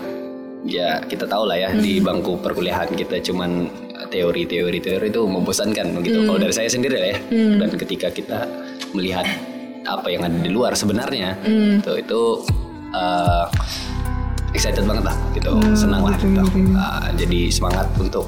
[0.66, 3.70] ya kita tahu lah ya di bangku perkuliahan kita cuman
[4.08, 7.18] teori teori teori itu membosankan begitu kalau dari saya sendiri lah ya.
[7.60, 8.48] Dan ketika kita
[8.96, 9.26] melihat
[9.88, 11.36] apa yang ada di luar sebenarnya
[11.80, 12.20] itu itu
[12.92, 13.46] eh,
[14.56, 15.52] excited banget lah gitu.
[15.76, 16.40] Senang lah gitu.
[16.74, 18.26] Ah, jadi semangat untuk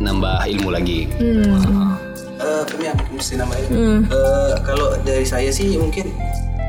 [0.00, 1.10] nambah ilmu lagi.
[2.38, 3.66] Eh, kami apa mesti namanya?
[4.08, 6.06] Eh, kalau dari saya sih mungkin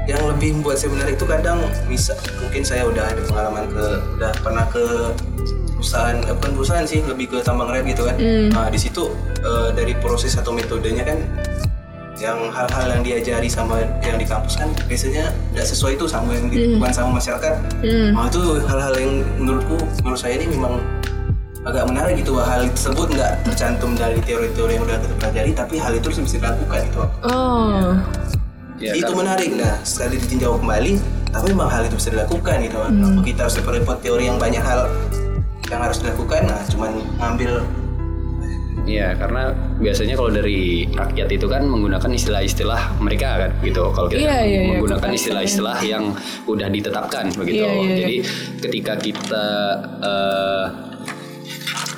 [0.09, 3.85] yang lebih membuat saya menarik itu kadang bisa mungkin saya udah ada pengalaman ke
[4.17, 4.83] udah pernah ke
[5.77, 8.17] perusahaan eh, bukan perusahaan sih lebih ke tambang red gitu kan.
[8.49, 11.21] Nah di situ eh, dari proses atau metodenya kan
[12.19, 16.51] yang hal-hal yang diajari sama yang di kampus kan biasanya tidak sesuai itu sama yang
[16.51, 17.53] dilakukan sama masyarakat.
[18.11, 20.83] Nah itu hal-hal yang menurutku menurut saya ini memang
[21.63, 25.91] agak menarik gitu hal tersebut nggak tercantum dari teori-teori yang udah kita pelajari tapi hal
[25.93, 27.67] itu bisa dilakukan gitu Oh.
[27.69, 27.83] ya,
[28.79, 29.19] itu kan?
[29.19, 30.93] menarik nah sekali ditinjau kembali
[31.29, 34.89] tapi memang hal itu bisa dilakukan gitu Kenapa kita harus repot teori yang banyak hal
[35.69, 37.61] yang harus dilakukan nah cuman ngambil
[38.89, 43.85] Iya, karena biasanya kalau dari rakyat itu kan menggunakan istilah-istilah mereka kan gitu.
[43.93, 46.17] Kalau kita Iya, iya, iya, menggunakan istilah-istilah yang
[46.49, 47.61] udah ditetapkan begitu.
[47.61, 47.97] Iya, iya, iya.
[48.01, 48.15] Jadi
[48.65, 49.45] ketika kita
[50.01, 50.88] eh,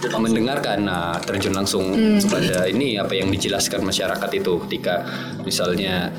[0.10, 2.18] mendengarkan, nah terjun langsung Hmm.
[2.26, 5.06] pada ini apa yang dijelaskan masyarakat itu ketika
[5.46, 6.10] misalnya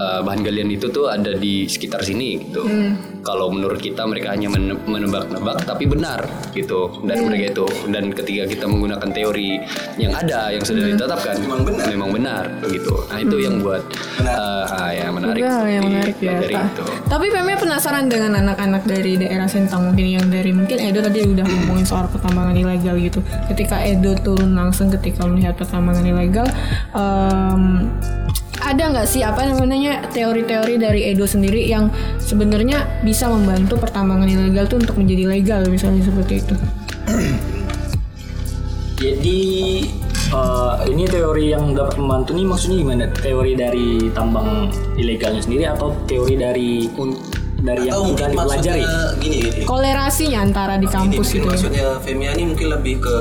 [0.00, 2.64] eh, bahan galian itu tuh ada di sekitar sini gitu.
[3.20, 6.24] Kalau menurut kita mereka hanya men- menebak-nebak tapi benar
[6.56, 7.66] gitu dari mereka itu.
[7.92, 9.60] Dan ketika kita menggunakan teori
[10.00, 11.84] yang ada yang sudah ditetapkan Memang benar.
[11.86, 12.96] memang benar begitu.
[13.12, 13.82] Nah itu yang buat
[14.24, 15.40] eh, ah, ya menarik.
[15.44, 16.40] Juga yang menarik ya.
[16.40, 16.84] dari Ta- itu.
[17.06, 21.44] Tapi Pemnya penasaran dengan anak-anak dari daerah Sentang mungkin yang dari mungkin Edo tadi udah
[21.44, 23.20] ngomongin soal pertambangan ilegal gitu.
[23.52, 26.46] Ketika Edo turun langsung ketika melihat pertambangan ilegal,
[26.96, 27.90] em,
[28.60, 31.88] ada nggak sih apa namanya teori-teori dari Edo sendiri yang
[32.20, 36.54] sebenarnya bisa membantu pertambangan ilegal tuh untuk menjadi legal misalnya seperti itu?
[39.00, 39.40] Jadi
[40.12, 43.04] eh, ini teori yang dapat membantu nih maksudnya gimana?
[43.16, 44.68] Teori dari tambang
[45.00, 46.84] ilegalnya sendiri atau teori dari
[47.60, 48.80] dari yang Atau sudah dipelajari?
[48.84, 49.60] maksudnya gini gini.
[49.68, 51.50] Kolerasinya antara di kampus mungkin gitu ya.
[51.52, 53.16] maksudnya Femia ini mungkin lebih ke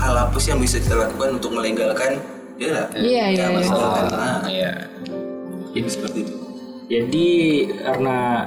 [0.00, 2.20] hal apa sih yang bisa kita lakukan untuk melegalkan
[2.54, 2.88] ya nggak?
[2.94, 3.68] Iya, iya, Ya, iya.
[3.68, 4.72] Ah, Nah, iya.
[5.72, 6.34] ini seperti itu.
[6.84, 7.28] Jadi
[7.80, 8.46] karena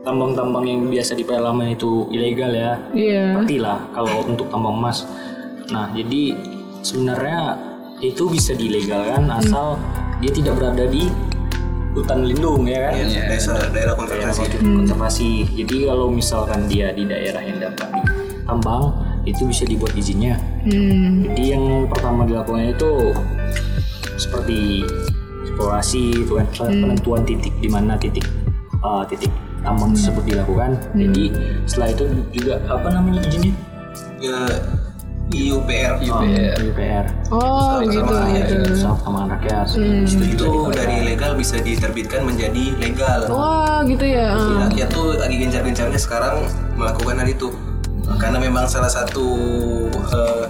[0.00, 2.72] tambang-tambang yang biasa di pedalaman itu ilegal ya.
[2.92, 3.36] Iya.
[3.36, 5.02] Pastilah kalau untuk tambang emas.
[5.68, 6.38] Nah, jadi
[6.80, 7.58] sebenarnya
[7.98, 9.74] itu bisa dilegalkan asal
[10.18, 11.10] dia tidak berada di
[11.92, 12.92] hutan lindung ya kan.
[13.02, 14.42] Ya, desa daerah Daerah konservasi.
[14.62, 15.30] konservasi.
[15.56, 18.84] Jadi kalau misalkan dia di daerah yang dapat ditambang
[19.26, 20.38] itu bisa dibuat izinnya.
[20.64, 21.26] Hmm.
[21.26, 23.12] Jadi yang pertama dilakukan itu
[24.16, 24.86] seperti
[25.44, 28.24] eksplorasi, itu kan penentuan titik di mana titik
[28.80, 29.28] uh, titik
[29.66, 30.78] tambang tersebut dilakukan.
[30.94, 31.24] Jadi
[31.66, 33.52] setelah itu juga apa namanya izinnya?
[34.22, 34.38] Ya,
[35.34, 35.98] IUPR.
[36.06, 36.54] UPR.
[36.70, 37.04] UPR.
[37.34, 38.06] Oh, gitu.
[38.06, 38.72] Sama ya, gitu.
[38.78, 39.66] Sama Taman Rakyat.
[39.74, 40.78] Itu juga Itu dikeluarkan.
[40.78, 43.20] dari legal bisa diterbitkan menjadi legal.
[43.26, 44.38] Wah, gitu ya.
[44.70, 46.46] Rakyat tuh lagi gencar-gencarnya sekarang
[46.78, 47.50] melakukan hal itu.
[48.14, 49.26] Karena memang salah satu
[49.90, 50.46] eh,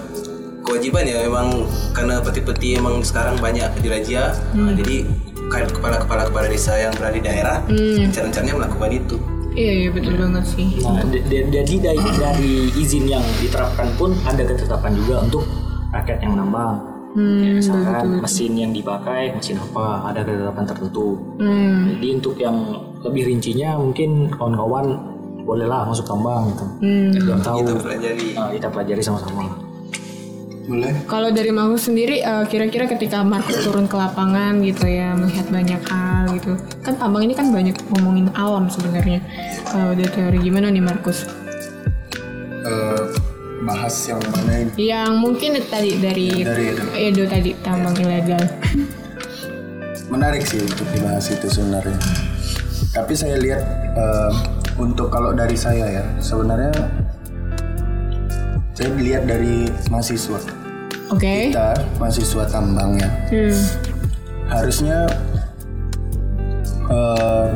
[0.66, 1.64] kewajiban ya memang
[1.96, 4.34] karena peti-peti emang sekarang banyak dirajia.
[4.52, 5.06] Nah, jadi
[5.46, 9.16] kepala-kepala kepala desa yang berada di daerah gencar-gencarnya melakukan itu.
[9.56, 10.68] Iya, iya betul banget sih.
[10.84, 11.00] Nah,
[11.32, 15.48] jadi dari, dari izin yang diterapkan pun ada ketetapan juga untuk
[15.96, 16.76] rakyat yang menambang.
[17.16, 21.16] Ya, misalkan mesin yang dipakai, mesin apa, ada ketetapan tertentu.
[21.40, 21.96] Hmm.
[21.96, 22.56] Jadi untuk yang
[23.00, 25.15] lebih rincinya mungkin kawan-kawan
[25.46, 26.66] bolehlah masuk tambang gitu.
[26.82, 27.10] Hmm.
[27.14, 27.58] Belum tahu.
[27.62, 28.26] Kita pelajari.
[28.34, 29.42] Nah, kita pelajari sama-sama.
[30.66, 30.92] Boleh?
[31.06, 35.78] Kalau dari Markus sendiri, eh, kira-kira ketika Markus turun ke lapangan gitu ya, melihat banyak
[35.86, 36.58] hal gitu.
[36.82, 39.22] Kan tambang ini kan banyak ngomongin alam sebenarnya.
[39.62, 41.30] Kalau dari teori gimana nih Markus?
[42.66, 43.02] Eh,
[43.62, 44.90] bahas yang mana ini?
[44.90, 46.84] Yang mungkin tadi dari, Dari Edo.
[46.98, 48.42] Edo tadi tambang ilegal.
[50.06, 51.98] menarik sih untuk dibahas itu sebenarnya.
[52.90, 53.62] Tapi saya lihat
[53.94, 54.32] eh,
[54.76, 56.72] untuk kalau dari saya ya sebenarnya
[58.76, 60.40] saya lihat dari mahasiswa
[61.08, 61.50] Oke.
[61.52, 63.56] kita mahasiswa tambang ya Hmm.
[64.46, 64.98] harusnya
[66.86, 67.48] eh,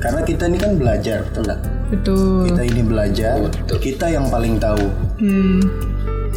[0.00, 1.60] karena kita ini kan belajar betul nggak?
[1.90, 2.46] Betul.
[2.46, 3.36] Kita ini belajar,
[3.82, 4.86] kita yang paling tahu.
[5.18, 5.60] Hmm.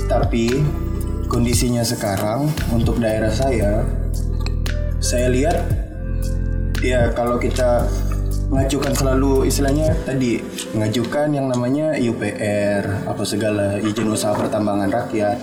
[0.10, 0.66] Tapi
[1.30, 3.86] kondisinya sekarang untuk daerah saya,
[4.98, 5.58] saya lihat
[6.82, 7.86] ya kalau kita
[8.50, 10.42] mengajukan selalu istilahnya tadi
[10.76, 15.38] mengajukan yang namanya IUPR apa segala izin usaha pertambangan rakyat.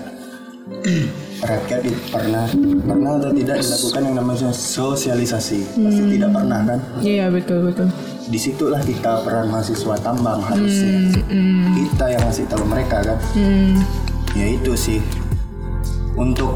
[1.40, 2.44] Rakyat itu pernah
[2.84, 5.60] pernah atau tidak dilakukan yang namanya sosialisasi?
[5.72, 6.78] Pasti tidak pernah kan?
[7.00, 7.88] Iya betul betul.
[8.30, 11.10] di situlah kita peran mahasiswa tambang harusnya.
[11.74, 13.18] Kita yang ngasih tahu mereka kan?
[13.34, 13.82] Hmm.
[14.36, 15.00] ya itu sih.
[16.14, 16.54] Untuk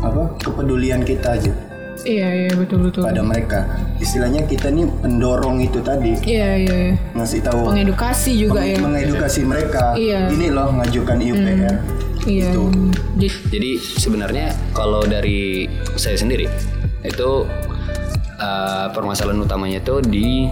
[0.00, 0.32] apa?
[0.42, 1.65] Kepedulian kita aja
[2.06, 3.02] Iya iya betul betul.
[3.02, 3.66] pada mereka
[3.98, 6.76] istilahnya kita nih pendorong itu tadi Iya iya.
[6.86, 6.94] iya.
[7.12, 8.78] ngasih tahu Pengedukasi juga meng- ya.
[8.78, 10.30] mengedukasi mereka Iya.
[10.30, 11.74] ini loh ngajukan IUPR
[12.22, 12.50] Iya.
[12.50, 12.62] Gitu.
[13.16, 16.46] Jadi- Jadi sebenarnya kalau dari saya sendiri
[17.02, 17.30] itu
[18.36, 20.46] uh, permasalahan utamanya itu di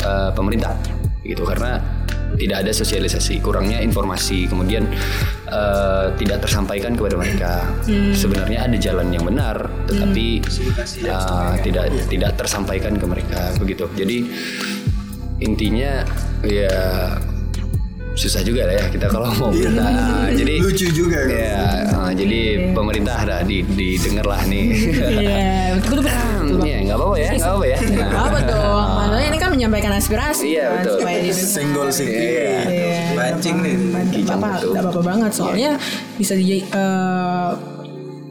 [0.00, 0.74] uh, pemerintah
[1.22, 1.78] gitu karena
[2.36, 4.84] tidak ada sosialisasi, kurangnya informasi, kemudian
[5.48, 7.52] uh, tidak tersampaikan kepada mereka.
[8.12, 10.44] Sebenarnya ada jalan yang benar, tetapi
[11.08, 13.88] uh, tidak tidak tersampaikan ke mereka begitu.
[13.96, 14.28] Jadi
[15.38, 16.02] intinya
[16.42, 17.14] ya
[18.18, 21.38] susah juga lah ya kita kalau mau nah, jadi lucu juga kan?
[21.38, 21.58] ya
[21.94, 22.40] uh, jadi
[22.74, 24.66] pemerintah dah di didengar lah nih.
[24.98, 25.78] Iya.
[25.78, 26.66] Betul betul.
[26.66, 27.78] Iya nggak apa-apa ya nggak apa-apa ya.
[27.78, 30.96] Gak apa dong, maksudnya ini kan menyampaikan aspirasi Iya, kan, betul.
[30.98, 31.46] supaya didengar.
[31.54, 32.50] senggol sedikit Iya,
[33.62, 33.76] nih.
[34.26, 34.36] Gak
[34.82, 35.70] apa-apa banget soalnya
[36.18, 37.50] bisa di eh,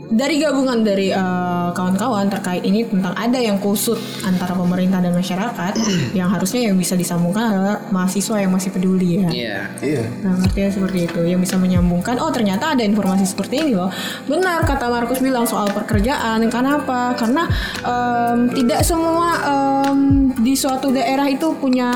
[0.07, 5.73] dari gabungan dari eh, kawan-kawan terkait ini tentang ada yang kusut antara pemerintah dan masyarakat
[6.19, 9.29] yang harusnya yang bisa disambungkan adalah mahasiswa yang masih peduli ya.
[9.29, 9.57] Iya.
[9.83, 10.03] Iya.
[10.23, 12.19] Nah, artinya seperti itu yang bisa menyambungkan.
[12.23, 13.91] Oh, ternyata ada informasi seperti ini loh.
[14.25, 16.47] Benar kata Markus bilang soal pekerjaan.
[16.47, 17.13] Kenapa?
[17.19, 17.43] Karena
[17.83, 21.91] em, tidak semua em, di suatu daerah itu punya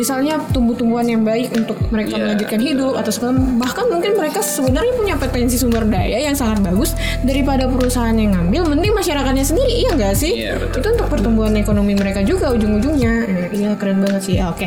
[0.00, 2.22] misalnya tumbuh-tumbuhan yang baik untuk mereka Iya.
[2.24, 6.96] melanjutkan hidup atau segala bahkan mungkin mereka sebenarnya punya potensi sumber daya yang sangat bagus
[7.20, 10.32] daripada perusahaan yang ngambil mending masyarakatnya sendiri iya nggak sih?
[10.40, 10.80] Iya, betul.
[10.80, 13.12] itu untuk pertumbuhan ekonomi mereka juga ujung-ujungnya.
[13.28, 14.36] Eh, iya keren banget sih.
[14.40, 14.64] Ah, oke.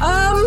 [0.00, 0.38] Em,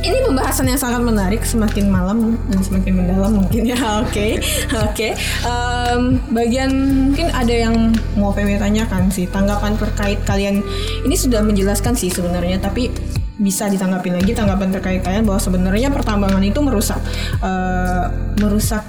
[0.00, 3.76] ini pembahasan yang sangat menarik semakin malam dan semakin mendalam mungkin ya.
[4.04, 4.36] Oke
[4.70, 5.08] oke.
[5.44, 6.70] Em, bagian
[7.08, 7.74] mungkin ada yang
[8.14, 10.60] mau PW tanyakan sih tanggapan terkait kalian.
[11.04, 12.92] Ini sudah menjelaskan sih sebenarnya tapi
[13.34, 17.00] bisa ditanggapi lagi tanggapan terkait kalian bahwa sebenarnya pertambangan itu merusak
[17.42, 18.04] eh,
[18.38, 18.84] merusak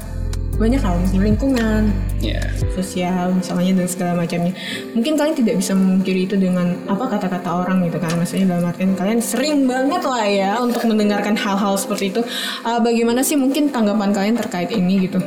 [0.56, 1.84] banyak hal misalnya lingkungan
[2.24, 2.42] Iya.
[2.72, 4.56] sosial misalnya dan segala macamnya.
[4.96, 8.16] Mungkin kalian tidak bisa memungkiri itu dengan apa kata-kata orang gitu kan?
[8.16, 12.22] Maksudnya dalam artian kalian sering banget lah ya untuk mendengarkan hal-hal seperti itu.
[12.64, 15.20] Uh, bagaimana sih mungkin tanggapan kalian terkait ini gitu?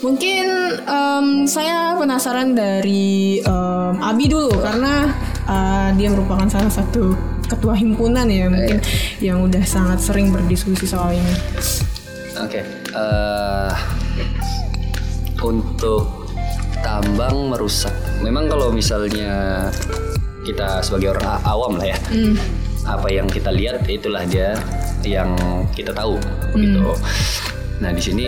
[0.00, 0.46] Mungkin
[0.88, 5.12] em, saya penasaran dari em, Abi dulu karena
[5.44, 7.12] uh, dia merupakan salah satu
[7.50, 8.78] ketua himpunan ya mungkin
[9.18, 11.34] yang udah sangat sering berdiskusi soal ini
[12.40, 12.62] Oke.
[12.94, 13.72] eh,
[15.44, 16.20] untuk
[16.80, 17.92] tambang merusak.
[18.24, 19.68] Memang kalau misalnya
[20.44, 21.98] kita sebagai orang awam lah ya,
[22.88, 24.56] apa yang kita lihat itulah dia
[25.04, 25.36] yang
[25.76, 26.16] kita tahu
[26.56, 26.96] gitu.
[27.80, 28.26] Nah di sini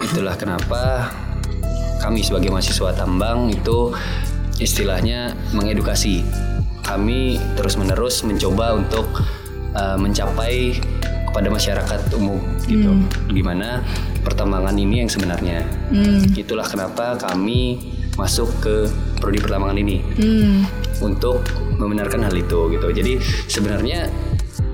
[0.00, 1.08] itulah kenapa
[2.00, 3.92] kami sebagai mahasiswa tambang itu
[4.60, 6.24] istilahnya mengedukasi.
[6.84, 9.08] Kami terus menerus mencoba untuk
[9.72, 10.78] uh, mencapai
[11.32, 12.38] kepada masyarakat umum
[12.70, 12.94] gitu.
[13.32, 13.82] Gimana
[14.22, 15.66] pertambangan ini yang sebenarnya.
[16.38, 18.86] Itulah kenapa kami masuk ke
[19.18, 19.98] prodi pertambangan ini
[21.02, 21.42] untuk
[21.74, 22.86] membenarkan hal itu gitu.
[22.94, 23.18] Jadi
[23.50, 24.06] sebenarnya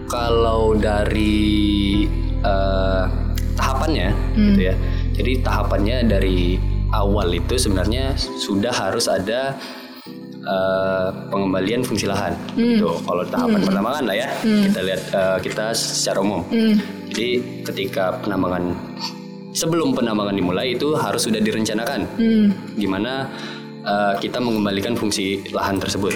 [0.05, 2.05] kalau dari
[2.45, 3.09] uh,
[3.57, 4.75] tahapannya gitu ya.
[5.17, 6.61] Jadi tahapannya dari
[6.93, 9.57] awal itu sebenarnya sudah harus ada
[10.45, 12.37] uh, pengembalian fungsi lahan.
[12.57, 12.87] Gitu.
[13.05, 16.45] Kalau tahapan penambangan lah ya, kita lihat uh, kita secara umum.
[17.11, 18.71] Jadi ketika penambangan
[19.51, 22.07] sebelum penambangan dimulai itu harus sudah direncanakan.
[22.79, 23.27] Gimana
[23.83, 26.15] uh, kita mengembalikan fungsi lahan tersebut.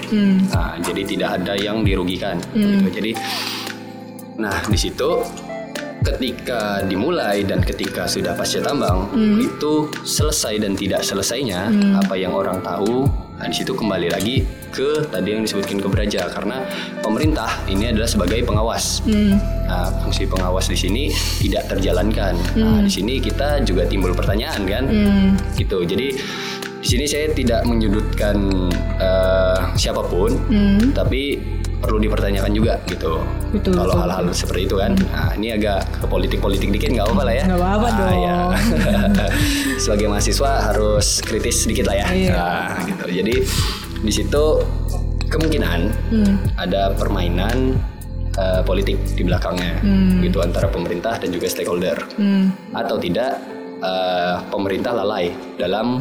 [0.54, 2.38] Nah, jadi tidak ada yang dirugikan.
[2.54, 2.88] gitu.
[2.94, 3.10] Jadi,
[4.38, 5.22] nah di situ
[6.04, 9.08] ketika dimulai dan ketika sudah pasca tambang
[9.40, 15.06] itu selesai dan tidak selesainya apa yang orang tahu nah di situ kembali lagi ke
[15.10, 16.62] tadi yang disebutkan ke Beraja karena
[17.02, 19.02] pemerintah ini adalah sebagai pengawas.
[19.06, 21.02] Nah, fungsi pengawas di sini
[21.42, 22.34] tidak terjalankan.
[22.58, 24.84] Nah di sini kita juga timbul pertanyaan kan?
[25.54, 25.78] Gitu.
[25.86, 26.06] Jadi
[26.78, 28.36] di sini saya tidak menyudutkan
[28.98, 30.34] eh, siapa pun
[30.92, 31.38] tapi
[31.84, 33.20] perlu dipertanyakan juga gitu.
[33.52, 34.96] Betul, Kalau hal-hal seperti itu kan.
[34.96, 37.44] Nah, ini agak ke politik-politik dikit nggak apa-apa lah ya.
[37.44, 38.22] Nggak apa-apa Nah, dong.
[38.24, 38.38] ya.
[39.84, 42.06] Sebagai mahasiswa harus kritis sedikit lah ya.
[42.08, 42.32] Iya.
[42.32, 43.04] Nah, gitu.
[43.12, 43.34] Jadi
[44.00, 44.44] di situ
[45.26, 46.34] kemungkinan Hmm.
[46.56, 47.76] ada permainan
[48.34, 50.18] eh, politik di belakangnya Hmm.
[50.18, 51.94] gitu antara pemerintah dan juga stakeholder.
[52.72, 53.38] Atau tidak
[53.78, 56.00] eh, pemerintah lalai dalam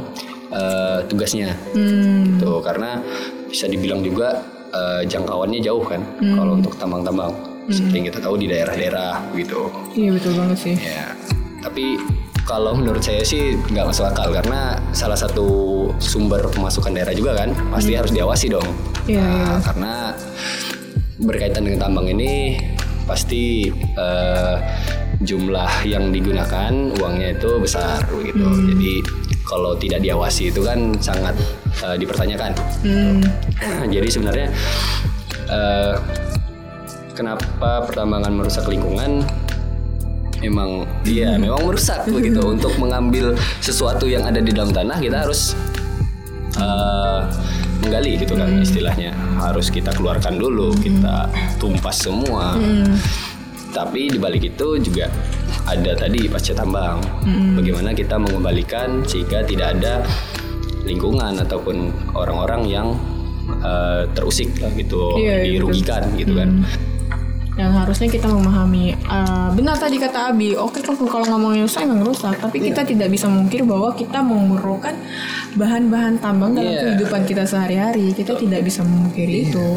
[0.50, 2.38] eh, tugasnya Hmm.
[2.38, 3.02] gitu karena
[3.46, 4.42] bisa dibilang juga
[4.74, 7.32] eh, jangkauannya jauh kan kalau untuk tambang-tambang.
[7.64, 9.72] Seperti yang kita tahu di daerah-daerah gitu.
[9.96, 10.76] Iya betul banget sih.
[10.76, 11.16] ya
[11.64, 11.96] tapi
[12.44, 15.48] kalau menurut saya sih nggak masuk akal karena salah satu
[15.96, 18.68] sumber pemasukan daerah juga kan pasti harus diawasi dong.
[19.08, 19.94] Iya, Nah, karena
[21.24, 22.60] berkaitan dengan tambang ini
[23.08, 24.56] pasti eh,
[25.24, 28.94] jumlah yang digunakan uangnya itu besar begitu jadi
[29.54, 31.38] kalau tidak diawasi itu kan sangat
[31.86, 32.52] eh, dipertanyakan.
[33.94, 34.48] Jadi sebenarnya
[35.46, 35.96] eh,
[37.14, 39.22] kenapa pertambangan merusak lingkungan?
[40.42, 42.42] Memang iya memang merusak begitu.
[42.58, 45.54] Untuk mengambil sesuatu yang ada di dalam tanah kita harus
[46.58, 47.20] eh,
[47.86, 49.14] menggali gitu kan istilahnya.
[49.38, 51.30] Harus kita keluarkan dulu kita
[51.62, 52.58] tumpas semua.
[53.74, 55.10] Tapi di balik itu juga
[55.64, 57.00] ada tadi pasca tambang.
[57.56, 60.04] Bagaimana kita mengembalikan sehingga tidak ada
[60.84, 62.88] lingkungan ataupun orang-orang yang
[63.64, 66.50] eh, terusik lah gitu Iya, iya, dirugikan gitu kan
[67.54, 72.02] yang harusnya kita memahami eh, benar tadi kata Abi oke kalau kalau ngomongin rusak emang
[72.02, 74.96] rusak tapi kita tidak bisa mungkir bahwa kita memerlukan
[75.54, 76.82] bahan-bahan tambang dalam Iya.
[76.82, 78.10] kehidupan kita sehari-hari.
[78.12, 79.68] Kita tidak bisa memungkiri itu.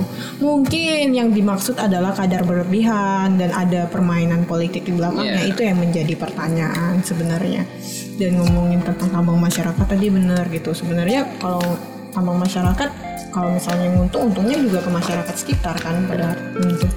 [0.40, 5.44] Mungkin yang dimaksud adalah kadar berlebihan dan ada permainan politik di belakangnya.
[5.44, 5.52] Iya.
[5.52, 7.68] itu yang menjadi pertanyaan sebenarnya.
[8.16, 10.72] Dan ngomongin tentang tambang masyarakat tadi benar gitu.
[10.72, 11.76] Sebenarnya kalau
[12.16, 12.88] tambang masyarakat
[13.36, 16.88] kalau misalnya untung untungnya juga ke masyarakat sekitar kan pada untuk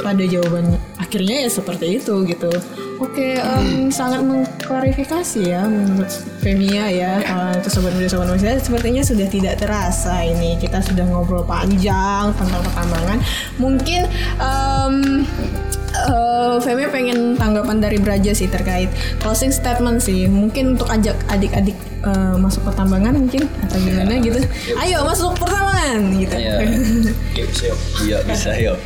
[0.00, 2.48] pada jawaban akhirnya ya seperti itu gitu.
[3.02, 6.08] Oke, em, sangat mengklarifikasi ya menurut
[6.40, 7.18] Femia ya.
[7.20, 12.62] Eh, sobat muda sobat muda sepertinya sudah tidak terasa ini kita sudah ngobrol panjang tentang
[12.62, 13.18] pertambangan.
[13.60, 14.08] Mungkin
[14.40, 14.94] em,
[16.52, 18.88] eh, Femia pengen tanggapan dari Braja sih terkait
[19.18, 20.26] closing statement sih.
[20.26, 24.38] Mungkin untuk ajak adik-adik eh, masuk pertambangan mungkin atau gimana gitu.
[24.76, 26.36] Ayo masuk pertambangan gitu.
[26.36, 26.54] Iya.
[27.32, 27.78] Oke, bisa yuk.
[28.04, 28.78] Iya bisa yuk.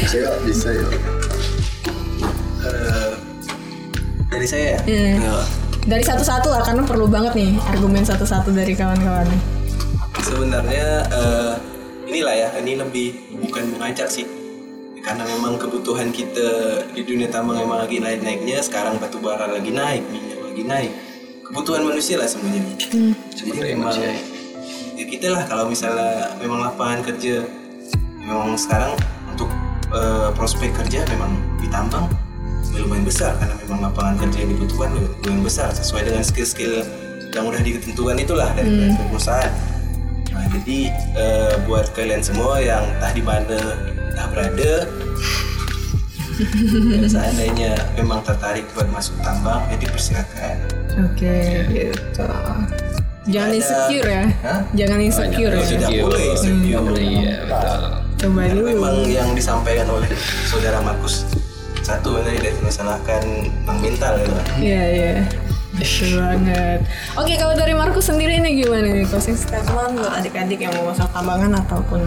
[0.00, 0.90] Bisa yuk, bisa yuk.
[2.64, 3.12] Eh,
[4.32, 4.78] dari saya ya.
[4.88, 5.04] Iya.
[5.20, 5.44] Eh,
[5.84, 9.28] Dari satu-satu lah karena perlu banget nih argumen satu-satu dari kawan-kawan.
[10.24, 11.52] sebenarnya eh,
[12.08, 14.24] inilah ya ini lebih bukan mengajak sih
[15.04, 19.68] karena memang kebutuhan kita di dunia tambang memang lagi naik naiknya sekarang batu bara lagi
[19.68, 20.92] naik minyak lagi naik.
[21.44, 22.64] Kebutuhan manusia lah semuanya
[23.36, 23.92] jadi memang
[24.96, 27.44] ya kita lah kalau misalnya memang lapangan kerja
[28.24, 28.96] memang sekarang
[29.28, 29.52] untuk
[29.92, 32.08] eh, prospek kerja memang di tambang
[32.74, 36.82] lumayan besar karena memang lapangan kerja yang dibutuhkan lumayan besar sesuai dengan skill-skill
[37.30, 39.52] yang udah ditentukan itulah dari dari perusahaan.
[40.34, 40.78] Nah, jadi
[41.14, 43.58] eh, buat kalian semua yang entah di mana
[44.14, 44.72] entah berada,
[46.38, 50.54] ya, seandainya memang tertarik buat masuk tambang, jadi persilakan.
[51.02, 51.36] Oke,
[51.66, 52.26] gitu.
[53.24, 54.24] Jangan Ada- insecure ya.
[54.44, 54.60] Hah?
[54.76, 55.64] Jangan insecure ya.
[55.64, 56.94] Tidak boleh insecure.
[56.94, 57.82] Iya betul.
[58.14, 58.66] Coba Karena dulu.
[58.70, 60.06] memang yang disampaikan oleh
[60.46, 61.26] saudara Markus
[61.82, 64.28] satu tadi dari masalahkan tentang mental ya.
[64.60, 65.14] Iya, iya.
[65.74, 66.78] Betul banget.
[67.18, 71.08] Oke, kalau dari Markus sendiri ini gimana nih closing statement buat adik-adik yang mau masuk
[71.10, 72.00] tambangan ataupun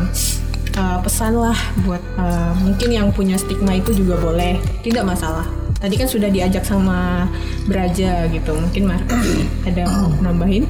[0.77, 5.43] uh, pesan lah buat uh, mungkin yang punya stigma itu juga boleh, tidak masalah.
[5.77, 7.29] Tadi kan sudah diajak sama
[7.69, 10.65] Braja gitu, mungkin Markus ada mau nambahin?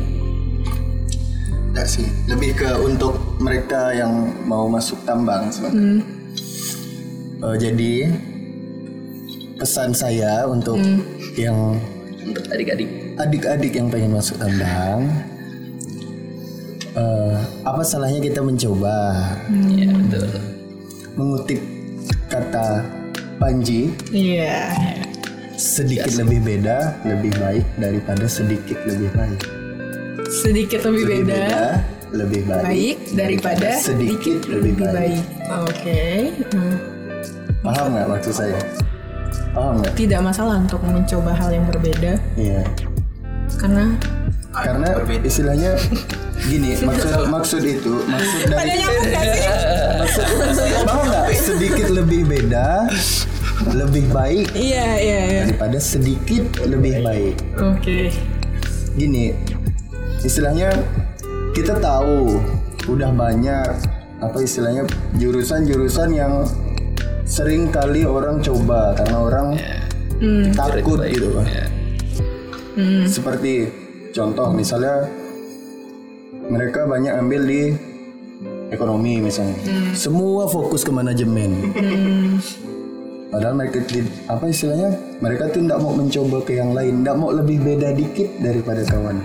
[1.72, 6.04] Enggak sih, lebih ke untuk mereka yang mau masuk tambang sebenarnya.
[7.38, 7.94] Eh, jadi
[9.62, 10.76] pesan saya untuk
[11.38, 11.78] yang
[12.28, 12.90] Untuk adik-adik.
[13.16, 15.08] adik-adik yang pengen masuk tambang,
[16.98, 17.34] eh,
[17.64, 18.98] apa salahnya kita mencoba?
[19.48, 20.28] Iya betul.
[21.14, 21.62] Mengutip
[22.28, 22.84] kata
[23.38, 24.74] Panji, Iya.
[25.54, 29.42] sedikit lebih beda lebih baik daripada sedikit lebih baik.
[30.28, 31.78] Sedikit lebih beda.
[32.08, 35.22] lebih baik, Baik daripada sedikit lebih baik.
[35.60, 36.32] Oke.
[36.56, 36.76] Nah,
[37.62, 38.58] Paham nggak maksud saya?
[39.52, 39.92] Paham nggak?
[39.94, 42.64] tidak masalah untuk mencoba hal yang berbeda Iya.
[43.60, 43.86] karena
[44.56, 44.88] Karena
[45.22, 45.76] istilahnya
[46.46, 50.26] gini, maksud maksud itu maksud dari maksud,
[50.86, 51.26] paham nggak?
[51.34, 52.86] Sedikit lebih beda,
[53.74, 57.36] lebih baik iya iya iya daripada sedikit lebih baik.
[57.58, 58.00] oke
[58.98, 59.30] Gini,
[60.26, 60.74] istilahnya
[61.54, 62.42] kita tahu
[62.90, 63.70] udah banyak
[64.18, 64.90] apa istilahnya
[65.22, 66.50] jurusan-jurusan yang
[67.30, 69.48] sering kali orang coba karena orang
[70.58, 71.46] takut gitu kan.
[71.46, 71.66] Ya.
[73.06, 73.70] Seperti
[74.14, 75.06] contoh misalnya
[76.58, 77.62] mereka banyak ambil di
[78.74, 79.54] ekonomi misalnya.
[79.94, 81.70] Semua fokus ke manajemen.
[83.28, 83.84] Padahal mereka
[84.26, 84.98] apa istilahnya?
[85.22, 89.22] Mereka tuh tidak mau mencoba ke yang lain, tidak mau lebih beda dikit daripada kawan.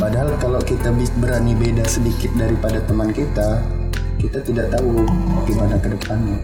[0.00, 0.88] Padahal kalau kita
[1.20, 3.60] berani beda sedikit daripada teman kita,
[4.16, 5.04] kita tidak tahu
[5.44, 6.36] gimana ke depannya.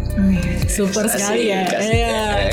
[0.66, 2.48] super sekali ya iya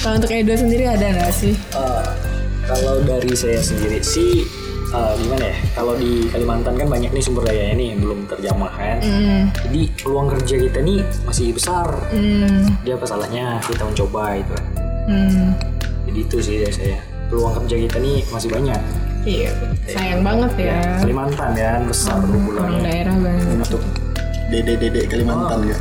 [0.00, 2.04] kalau untuk Edo sendiri ada nggak sih Eh,
[2.64, 4.61] kalau dari saya sendiri sih
[4.92, 5.56] eh, gimana ya?
[5.72, 8.98] Kalau di Kalimantan kan banyak nih sumber dayanya nih yang belum terjamah kan.
[9.62, 11.86] Jadi peluang kerja kita nih masih besar.
[12.82, 14.64] Dia apa salahnya kita mencoba itu kan.
[16.06, 16.98] Jadi itu sih dari saya.
[17.26, 18.80] Peluang kerja kita nih masih banyak.
[19.22, 19.54] iya
[19.86, 22.80] sayang banget ya Kalimantan ya besar orang peluangnya.
[22.82, 23.82] daerah banget Untuk
[24.50, 25.76] dede-dede Kalimantan ya.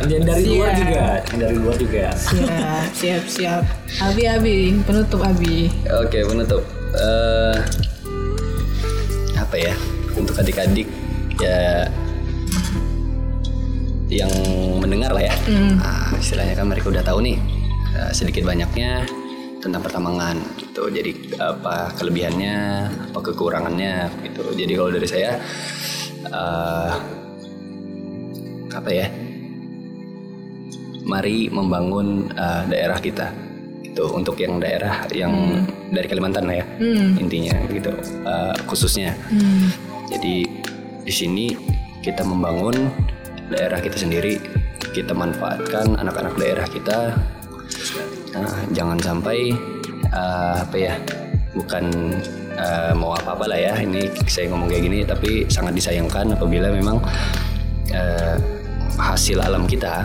[0.00, 2.04] Dan dari luar juga, yang dari luar juga.
[2.16, 2.48] siap
[2.96, 3.62] siap siap
[4.00, 5.68] Abi Abi penutup Abi
[6.02, 6.64] Oke penutup.
[6.94, 7.58] Eh,
[9.36, 9.74] apa ya
[10.14, 10.86] untuk adik-adik
[11.38, 11.86] ya
[14.06, 14.30] yang
[14.78, 15.34] mendengar lah ya.
[15.82, 17.36] Ah, istilahnya kan mereka udah tahu nih
[17.94, 19.02] eh, sedikit banyaknya
[19.58, 20.86] tentang pertambangan gitu.
[20.88, 22.56] Jadi apa kelebihannya,
[23.12, 24.54] apa kekurangannya gitu.
[24.54, 25.40] Jadi kalau dari saya
[26.26, 26.92] eh,
[28.72, 29.06] apa ya?
[31.06, 33.45] Mari membangun eh, daerah kita
[33.96, 36.66] gitu untuk yang daerah yang dari Kalimantan lah ya
[37.16, 37.88] intinya gitu
[38.28, 39.16] eh, khususnya.
[40.12, 40.44] Jadi
[41.00, 41.56] di sini
[42.04, 42.92] kita membangun
[43.48, 44.36] daerah kita sendiri,
[44.92, 47.16] kita manfaatkan anak-anak daerah kita.
[48.36, 49.56] Nah, jangan sampai
[50.12, 50.92] eh, apa ya
[51.56, 51.88] bukan
[52.52, 57.00] eh, mau apa-apa lah ya ini saya ngomong kayak gini tapi sangat disayangkan apabila memang
[57.96, 58.36] eh,
[59.00, 60.04] hasil alam kita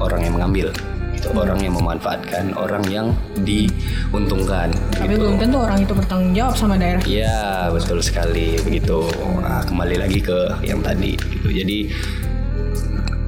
[0.00, 0.72] orang yang mengambil
[1.20, 3.12] itu orang yang memanfaatkan orang yang
[3.44, 5.20] diuntungkan Tapi gitu.
[5.20, 7.02] belum tentu orang itu bertanggung jawab sama daerah.
[7.04, 9.04] Iya betul sekali begitu.
[9.44, 11.52] Nah, kembali lagi ke yang tadi gitu.
[11.52, 11.78] Jadi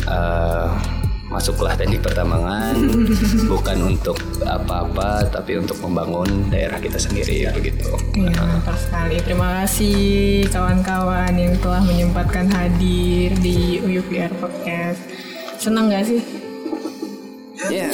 [0.08, 0.68] eh,
[1.28, 2.76] masuklah teknik pertambangan
[3.52, 7.92] bukan untuk apa-apa tapi untuk membangun daerah kita sendiri begitu.
[8.16, 9.20] Iya, mantap sekali.
[9.20, 15.00] Terima kasih kawan-kawan yang telah menyempatkan hadir di UUPR Podcast.
[15.60, 16.41] Senang gak sih?
[17.68, 17.86] Iya.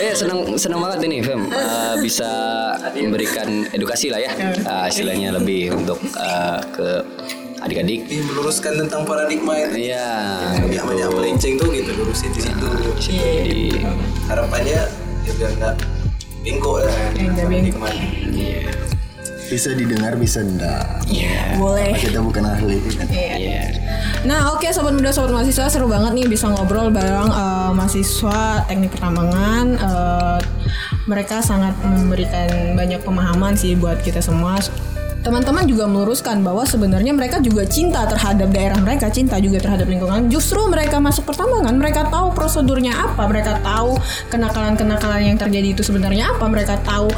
[0.00, 2.26] eh senang senang banget ini Fem Eh, bisa
[2.96, 4.30] memberikan edukasi lah ya
[4.64, 6.88] Ah, istilahnya lebih untuk eh, ke
[7.60, 8.04] adik-adik.
[8.28, 9.88] Meluruskan tentang paradigma itu.
[9.88, 10.08] Iya.
[10.68, 12.66] Yang banyak melenceng tuh gitu lurusin di situ.
[13.00, 13.64] Jadi
[14.26, 14.80] Harapannya
[15.24, 15.74] ya biar nggak
[16.44, 16.92] bengkok lah.
[17.16, 17.88] nggak bengkok.
[19.44, 21.04] Bisa didengar, bisa enggak.
[21.60, 21.92] Boleh.
[21.96, 22.80] Kita bukan ahli.
[23.12, 23.76] Iya.
[24.24, 28.96] Nah oke sobat muda sobat mahasiswa seru banget nih bisa ngobrol bareng eh, mahasiswa teknik
[28.96, 29.66] pertambangan.
[29.76, 30.38] Eh,
[31.04, 34.56] mereka sangat memberikan banyak pemahaman sih buat kita semua.
[35.24, 40.28] Teman-teman juga meluruskan bahwa sebenarnya mereka juga cinta terhadap daerah mereka, cinta juga terhadap lingkungan.
[40.28, 43.96] Justru mereka masuk pertambangan, mereka tahu prosedurnya apa, mereka tahu
[44.28, 47.08] kenakalan-kenakalan yang terjadi itu sebenarnya apa, mereka tahu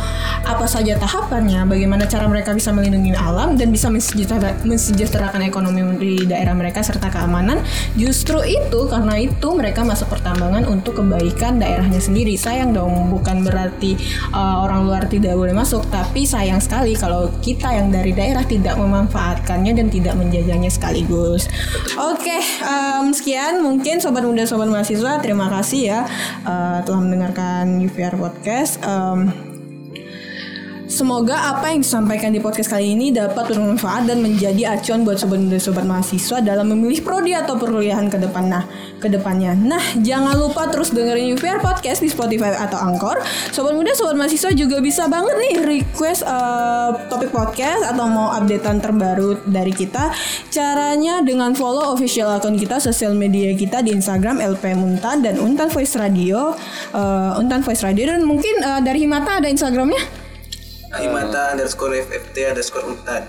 [0.46, 6.30] apa saja tahapannya, bagaimana cara mereka bisa melindungi alam dan bisa mensejahtera- mensejahterakan ekonomi di
[6.30, 7.58] daerah mereka serta keamanan.
[7.98, 12.38] Justru itu karena itu mereka masuk pertambangan untuk kebaikan daerahnya sendiri.
[12.38, 13.98] Sayang dong, bukan berarti
[14.30, 18.76] uh, orang luar tidak boleh masuk, tapi sayang sekali kalau kita yang dari daerah tidak
[18.76, 21.48] memanfaatkannya dan tidak menjaganya sekaligus.
[21.96, 26.00] Oke, em, sekian mungkin sobat muda sobat mahasiswa terima kasih ya
[26.44, 28.76] uh, telah mendengarkan UVR podcast.
[28.84, 29.55] Em,
[30.86, 35.42] Semoga apa yang disampaikan di podcast kali ini dapat bermanfaat dan menjadi acuan buat sobat
[35.42, 38.46] muda sobat mahasiswa dalam memilih prodi atau perkuliahan ke depan.
[38.46, 38.62] Nah,
[39.02, 39.58] ke depannya.
[39.58, 43.18] Nah, jangan lupa terus dengerin UVR podcast di Spotify atau Anchor.
[43.50, 48.78] Sobat muda sobat mahasiswa juga bisa banget nih request eh, topik podcast atau mau updatean
[48.78, 50.14] terbaru dari kita.
[50.54, 55.66] Caranya dengan follow official akun kita sosial media kita di Instagram LP Muntan dan Untan
[55.66, 56.54] Voice Radio,
[56.94, 60.25] eh, Untan Voice Radio dan mungkin eh, dari Himata ada Instagramnya.
[61.00, 63.22] Himata underscore FFT underscore Untan.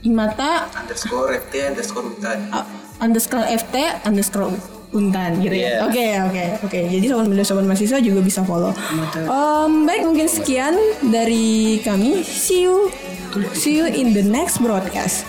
[0.00, 2.38] Himata Underscore FT underscore Untan.
[2.50, 2.64] uh,
[2.98, 4.48] underscore FT underscore
[4.90, 5.86] Untan gitu ya.
[5.86, 6.80] Oke oke oke.
[6.90, 8.74] Jadi sobat muda sobat mahasiswa juga bisa follow.
[9.14, 12.26] Em, baik mungkin sekian dari kami.
[12.26, 12.90] See you
[13.54, 15.22] see you in the next broadcast.